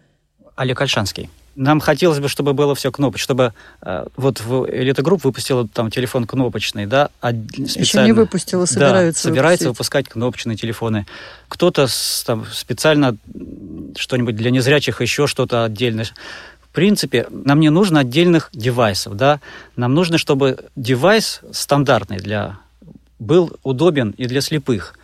[0.56, 1.30] Олег Альшанский.
[1.56, 5.90] Нам хотелось бы, чтобы было все кнопочно, чтобы э, вот в Элита Групп выпустила там
[5.90, 7.80] телефон кнопочный, да, а специально...
[7.80, 11.06] Еще не выпустила, собираются Да, собирается выпускать кнопочные телефоны.
[11.48, 11.88] Кто-то
[12.26, 13.16] там специально
[13.96, 16.08] что-нибудь для незрячих, еще что-то отдельное.
[16.62, 19.40] В принципе, нам не нужно отдельных девайсов, да,
[19.78, 22.58] нам нужно, чтобы девайс стандартный для
[23.18, 24.96] был удобен и для слепых.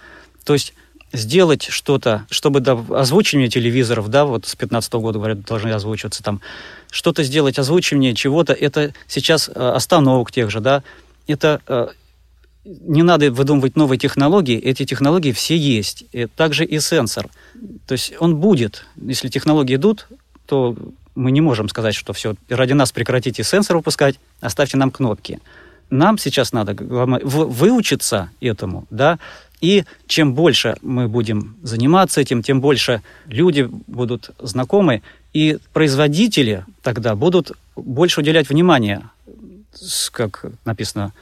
[0.44, 0.74] То есть
[1.14, 6.42] сделать что-то, чтобы да, озвучивание телевизоров, да, вот с 15 года, говорят, должны озвучиваться там,
[6.90, 10.84] что-то сделать, озвучивание чего-то, это сейчас э, остановок тех же, да,
[11.28, 11.88] это э,
[12.64, 17.28] не надо выдумывать новые технологии, эти технологии все есть, и также и сенсор.
[17.88, 20.08] То есть он будет, если технологии идут,
[20.46, 20.76] то
[21.16, 25.40] мы не можем сказать, что все, ради нас прекратите сенсор выпускать, оставьте нам кнопки.
[25.90, 29.20] Нам сейчас надо выучиться этому, да,
[29.62, 35.04] и чем больше мы будем заниматься этим, тем больше люди будут знакомы,
[35.34, 39.04] и производители тогда будут больше уделять внимание,
[40.12, 41.14] как написано,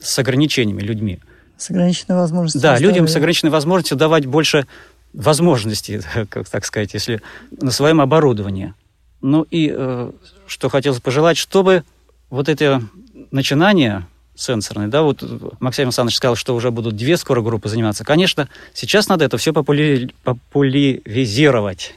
[0.00, 1.20] с ограничениями людьми.
[1.56, 2.60] С ограниченной возможностью.
[2.60, 4.66] Да, людям с ограниченной возможностью давать больше
[5.12, 8.74] возможностей, как так сказать, если на своем оборудовании.
[9.22, 10.10] Ну и э,
[10.46, 11.84] что хотелось пожелать, чтобы
[12.30, 12.82] вот это
[13.30, 14.06] начинание
[14.36, 15.24] сенсорный, да, вот
[15.60, 18.04] Максим Александрович сказал, что уже будут две скоро группы заниматься.
[18.04, 20.10] Конечно, сейчас надо это все попули...
[20.22, 21.94] популяризировать,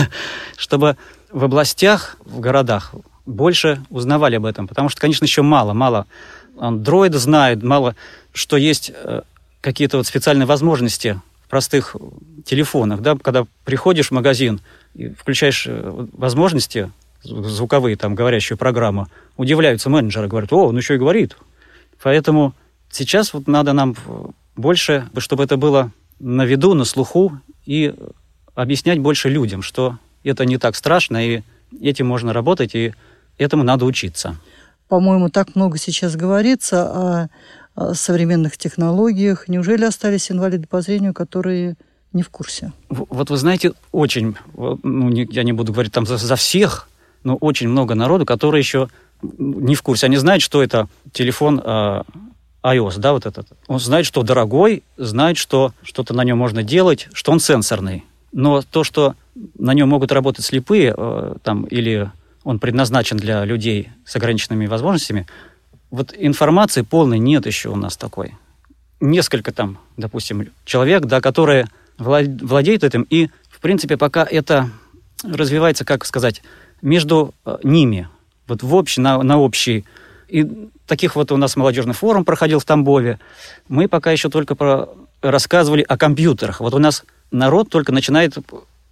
[0.56, 0.96] чтобы
[1.30, 2.94] в областях, в городах
[3.26, 6.06] больше узнавали об этом, потому что, конечно, еще мало, мало
[6.58, 7.94] андроида знают, мало,
[8.32, 9.22] что есть э,
[9.60, 11.96] какие-то вот специальные возможности в простых
[12.44, 14.60] телефонах, да, когда приходишь в магазин
[14.94, 16.90] и включаешь э, возможности
[17.22, 21.36] звуковые, там, говорящую программу, удивляются менеджеры, говорят, о, он еще и говорит.
[22.02, 22.54] Поэтому
[22.90, 23.94] сейчас вот надо нам
[24.56, 27.94] больше, чтобы это было на виду, на слуху, и
[28.54, 31.42] объяснять больше людям, что это не так страшно, и
[31.80, 32.92] этим можно работать, и
[33.38, 34.36] этому надо учиться.
[34.88, 37.28] По-моему, так много сейчас говорится
[37.74, 39.48] о, современных технологиях.
[39.48, 41.76] Неужели остались инвалиды по зрению, которые
[42.12, 42.72] не в курсе?
[42.90, 46.88] Вот вы знаете, очень, ну, я не буду говорить там за, за всех,
[47.24, 48.88] но очень много народу, которые еще
[49.22, 50.06] не в курсе.
[50.06, 52.02] Они знают, что это телефон э,
[52.62, 53.48] iOS, да, вот этот.
[53.66, 58.04] Он знает, что дорогой, знает, что что-то на нем можно делать, что он сенсорный.
[58.32, 59.14] Но то, что
[59.58, 62.10] на нем могут работать слепые, э, там, или
[62.44, 65.26] он предназначен для людей с ограниченными возможностями,
[65.90, 68.34] вот информации полной нет еще у нас такой.
[69.00, 71.68] Несколько там, допустим, человек, да, которые
[71.98, 74.70] владеют этим, и, в принципе, пока это
[75.22, 76.42] развивается, как сказать,
[76.80, 78.08] между э, ними,
[78.46, 79.84] вот в общий, на, на общий.
[80.28, 80.46] И
[80.86, 83.18] таких вот у нас молодежный форум проходил в Тамбове.
[83.68, 84.88] Мы пока еще только про,
[85.20, 86.60] рассказывали о компьютерах.
[86.60, 88.36] Вот у нас народ только начинает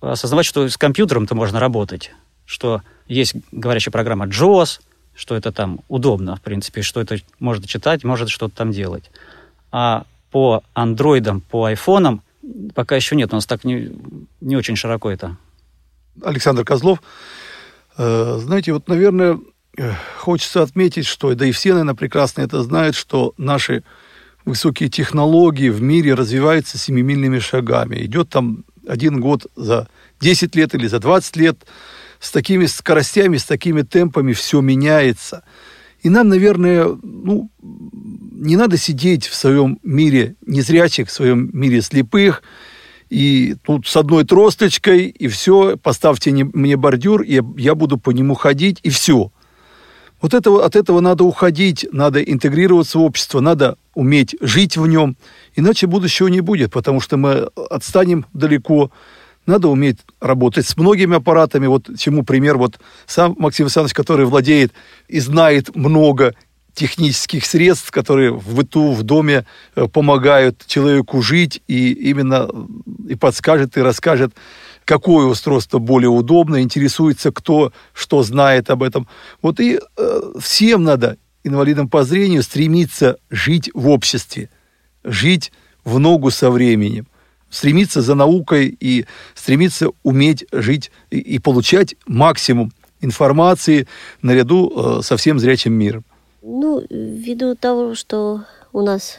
[0.01, 2.12] осознавать, что с компьютером-то можно работать,
[2.46, 4.80] что есть говорящая программа JOS,
[5.14, 9.11] что это там удобно, в принципе, что это можно читать, может что-то там делать.
[9.72, 12.22] А по андроидам, по айфонам
[12.74, 13.90] пока еще нет, у нас так не,
[14.40, 15.36] не очень широко это.
[16.22, 17.03] Александр Козлов,
[18.38, 19.38] знаете, вот, наверное,
[19.76, 23.82] э, хочется отметить, что, да и все, наверное, прекрасно это знают, что наши
[24.44, 28.05] высокие технологии в мире развиваются семимильными шагами.
[28.05, 29.88] Идет там один год за
[30.20, 31.66] 10 лет или за 20 лет–
[32.20, 35.42] с такими скоростями, с такими темпами все меняется.
[36.03, 42.42] И нам, наверное, ну, не надо сидеть в своем мире незрячих, в своем мире слепых,
[43.11, 48.35] и тут с одной тросточкой, и все, поставьте мне бордюр, и я буду по нему
[48.35, 49.33] ходить, и все.
[50.23, 55.17] Вот этого, от этого надо уходить, надо интегрироваться в общество, надо уметь жить в нем,
[55.57, 58.91] иначе будущего не будет, потому что мы отстанем далеко,
[59.47, 61.67] надо уметь работать с многими аппаратами.
[61.67, 64.73] Вот чему пример вот сам Максим Александрович, который владеет
[65.09, 66.35] и знает много
[66.75, 72.49] технических средств, которые в быту, в доме э, помогают человеку жить и именно
[73.09, 74.35] и подскажет, и расскажет,
[74.85, 79.09] какое устройство более удобно, интересуется, кто что знает об этом.
[79.43, 84.51] Вот и э, всем надо, инвалидам по зрению, стремиться жить в обществе,
[85.05, 85.53] жить
[85.85, 87.07] в ногу со временем
[87.51, 93.87] стремиться за наукой и стремиться уметь жить и, и получать максимум информации
[94.23, 96.05] наряду э, со всем зрячим миром.
[96.43, 99.18] Ну, ввиду того, что у нас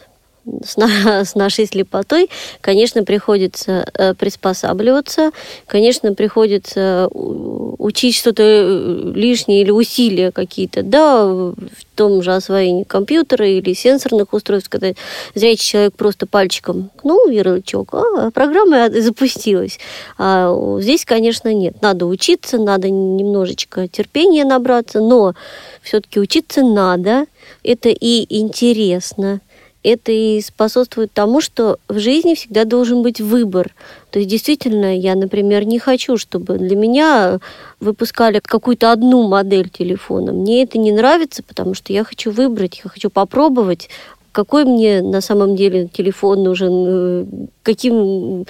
[0.64, 0.88] с, на,
[1.26, 2.30] с нашей слепотой,
[2.62, 5.32] конечно, приходится э, приспосабливаться,
[5.68, 11.56] конечно, приходится учить что-то э, лишнее или усилия какие-то, да, в
[11.96, 14.94] том же освоении компьютера или сенсорных устройств, когда
[15.36, 19.80] зрячий человек просто пальчиком кнул ярлычок, а программа запустилась.
[20.18, 21.82] А здесь, конечно, нет.
[21.82, 25.34] Надо учиться, надо немножечко терпения набраться, но
[25.82, 27.26] все-таки учиться надо.
[27.64, 29.42] Это и интересно,
[29.84, 33.74] это и способствует тому, что в жизни всегда должен быть выбор.
[34.12, 37.40] То есть действительно, я, например, не хочу, чтобы для меня
[37.80, 40.32] выпускали какую-то одну модель телефона.
[40.34, 43.90] Мне это не нравится, потому что я хочу выбрать, я хочу попробовать,
[44.32, 47.26] какой мне на самом деле телефон нужен, э,
[47.64, 48.46] каким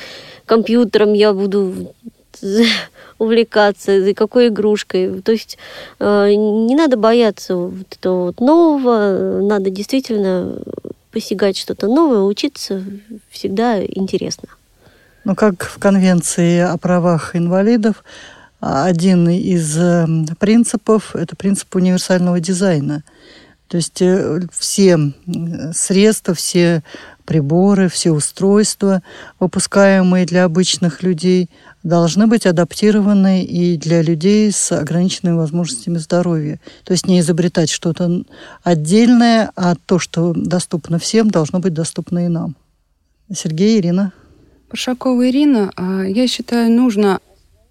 [0.45, 1.93] компьютером я буду
[3.17, 5.21] увлекаться, какой игрушкой.
[5.21, 5.57] То есть
[5.99, 10.57] э, не надо бояться вот этого вот нового, надо действительно
[11.12, 12.84] посягать что-то новое, учиться
[13.30, 14.49] всегда интересно.
[15.24, 18.03] Ну, как в Конвенции о правах инвалидов,
[18.59, 23.03] один из эм, принципов– это принцип универсального дизайна.
[23.68, 24.99] То есть э, все
[25.74, 26.84] средства, все
[27.32, 29.01] приборы, все устройства,
[29.39, 31.49] выпускаемые для обычных людей,
[31.82, 36.59] должны быть адаптированы и для людей с ограниченными возможностями здоровья.
[36.84, 38.23] То есть не изобретать что-то
[38.63, 42.57] отдельное, а то, что доступно всем, должно быть доступно и нам.
[43.34, 44.11] Сергей, Ирина.
[44.67, 47.21] Пашакова Ирина, а, я считаю, нужно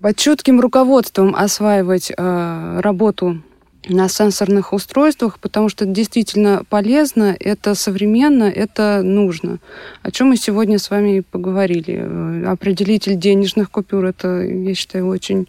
[0.00, 3.42] под четким руководством осваивать а, работу
[3.88, 9.58] на сенсорных устройствах, потому что это действительно полезно, это современно, это нужно.
[10.02, 11.98] О чем мы сегодня с вами поговорили.
[12.00, 15.48] Э, определитель денежных купюр, это, я считаю, очень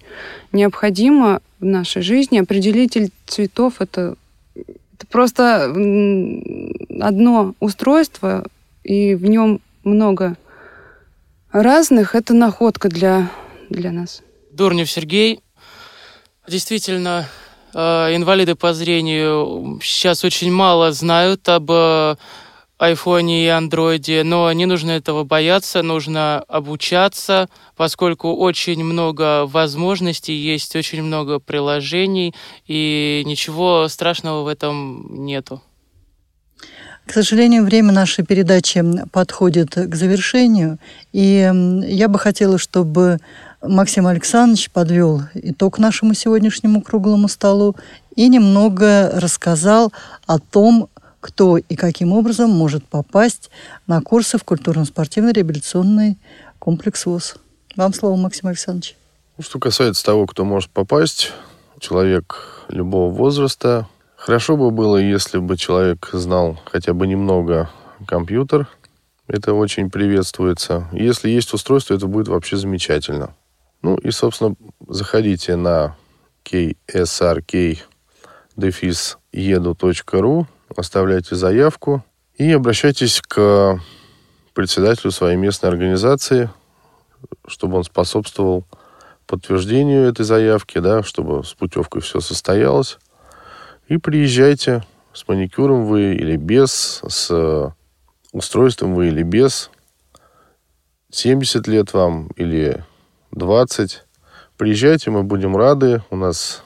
[0.52, 2.40] необходимо в нашей жизни.
[2.40, 4.16] Определитель цветов, это,
[4.56, 5.66] это просто
[7.00, 8.46] одно устройство,
[8.84, 10.38] и в нем много
[11.52, 12.16] разных.
[12.16, 13.30] Это находка для,
[13.70, 14.24] для нас.
[14.52, 15.42] Дурнев Сергей.
[16.48, 17.28] Действительно,
[17.78, 22.16] инвалиды по зрению сейчас очень мало знают об э,
[22.82, 30.76] айфоне и андроиде, но не нужно этого бояться, нужно обучаться, поскольку очень много возможностей, есть
[30.76, 32.34] очень много приложений,
[32.68, 35.62] и ничего страшного в этом нету.
[37.06, 40.80] К сожалению, время нашей передачи подходит к завершению,
[41.14, 41.52] и
[41.86, 43.20] я бы хотела, чтобы
[43.62, 47.76] Максим Александрович подвел итог нашему сегодняшнему круглому столу
[48.16, 49.94] и немного рассказал
[50.26, 50.90] о том,
[51.20, 53.52] кто и каким образом может попасть
[53.86, 56.18] на курсы в культурно-спортивно-реабилитационный
[56.58, 57.36] комплекс ВОЗ.
[57.76, 58.96] Вам слово, Максим Александрович.
[59.38, 61.32] Ну, что касается того, кто может попасть,
[61.80, 67.70] человек любого возраста, хорошо бы было, если бы человек знал хотя бы немного
[68.08, 68.68] компьютер.
[69.28, 70.88] Это очень приветствуется.
[70.92, 73.36] Если есть устройство, это будет вообще замечательно.
[73.82, 74.56] Ну и, собственно,
[74.88, 75.96] заходите на
[76.46, 77.82] ksrk-edu.ru
[80.76, 82.04] оставляйте заявку
[82.36, 83.80] и обращайтесь к
[84.54, 86.50] председателю своей местной организации,
[87.48, 88.66] чтобы он способствовал
[89.28, 92.98] подтверждению этой заявки, да, чтобы с путевкой все состоялось.
[93.88, 97.74] И приезжайте с маникюром вы или без, с
[98.32, 99.70] устройством вы или без.
[101.12, 102.86] 70 лет вам или
[103.32, 104.04] 20.
[104.58, 106.04] Приезжайте, мы будем рады.
[106.10, 106.64] У нас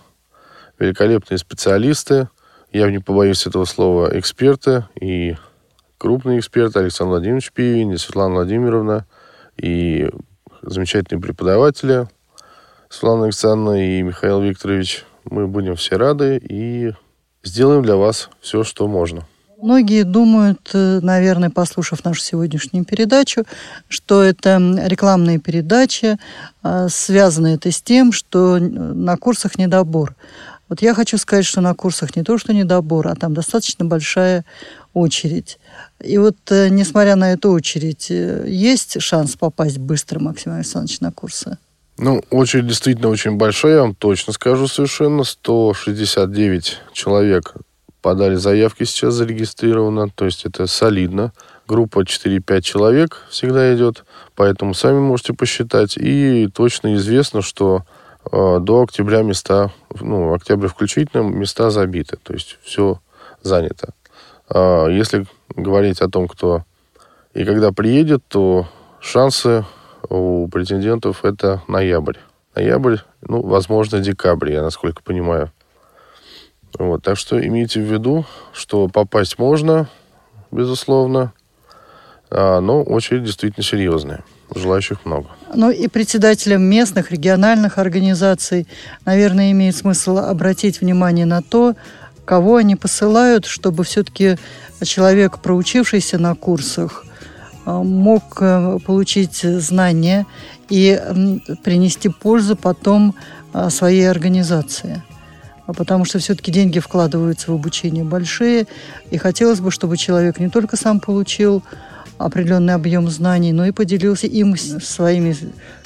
[0.80, 2.30] великолепные специалисты–
[2.76, 5.38] я не побоюсь этого слова, эксперты и
[5.97, 9.05] крупные эксперты Александр Владимирович Пивин и Светлана Владимировна,
[9.55, 10.09] и
[10.61, 12.09] замечательные преподаватели
[12.89, 15.05] Светлана Александровна и Михаил Викторович.
[15.24, 16.91] Мы будем все рады и
[17.43, 19.26] сделаем для вас все, что можно.
[19.66, 23.45] Многие думают, э, наверное, послушав нашу сегодняшнюю передачу,
[23.88, 26.20] что это рекламные передачи,
[26.61, 30.16] а, связано это с тем, что на курсах недобор.
[30.70, 34.45] Вот я хочу сказать, что на курсах не то, что недобор, а там достаточно большая
[34.93, 35.57] очередь.
[35.99, 41.11] И вот, э, несмотря на эту очередь, э, есть шанс попасть быстро, Максим Александрович, на
[41.11, 41.57] курсы?
[41.97, 45.24] Ну, очередь действительно очень большая, я вам точно скажу совершенно.
[45.24, 47.55] 169 человек
[48.06, 51.34] подали заявки сейчас зарегистрировано, то есть это солидно.
[51.68, 55.97] Группа 4-5 человек всегда идет, поэтому сами можете посчитать.
[55.97, 57.84] И точно известно, что
[58.32, 62.99] Э, до октября места, ну, октября включительно, места забиты, то есть все
[63.41, 63.93] занято.
[64.49, 66.64] А если говорить о том, кто
[67.34, 68.68] и когда приедет, то
[68.99, 69.66] шансы
[70.10, 72.18] у претендентов это ноябрь.
[72.56, 75.51] Ноябрь, ну, возможно, декабрь, я насколько понимаю.
[76.78, 79.88] Вот, так что имейте в виду, что попасть можно,
[80.51, 81.34] безусловно,
[82.30, 84.23] а, но очередь действительно серьезная.
[84.53, 85.28] Желающих много.
[85.55, 88.67] Ну и председателям местных, региональных организаций,
[89.03, 91.76] наверное, имеет смысл обратить внимание на то,
[92.26, 94.38] кого они посылают, чтобы все-таки
[94.84, 97.05] человек, проучившийся на курсах,
[97.65, 100.28] э, мог э, получить знания
[100.69, 100.99] и
[101.63, 103.15] принести пользу потом
[103.53, 105.01] э, своей организации.
[105.68, 108.68] А потому что все-таки деньги вкладываются в обучение большие,
[109.09, 111.63] и хотелось бы, чтобы человек не только сам получил
[112.18, 115.36] определенный объем знаний, но и поделился им с своими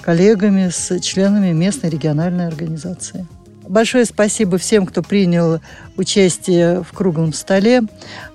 [0.01, 3.25] коллегами, с членами местной региональной организации.
[3.67, 5.61] Большое спасибо всем, кто принял
[5.95, 7.81] участие в круглом столе.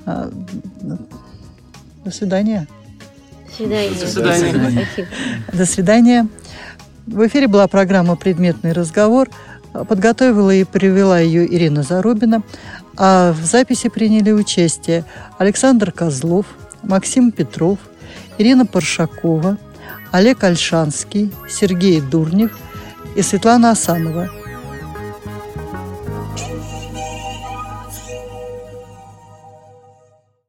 [0.06, 0.30] А,
[2.04, 2.68] до свидания.
[3.48, 3.90] До свидания.
[3.90, 4.88] До свидания.
[5.52, 6.28] До свидания.
[7.06, 9.28] В эфире была программа «Предметный разговор».
[9.88, 12.42] Подготовила и привела ее Ирина Зарубина.
[12.96, 15.04] А в записи приняли участие
[15.38, 16.46] Александр Козлов–
[16.82, 17.78] Максим Петров,
[18.38, 19.56] Ирина Паршакова,
[20.12, 22.56] Олег Альшанский, Сергей Дурнев
[23.16, 24.30] и Светлана Асанова–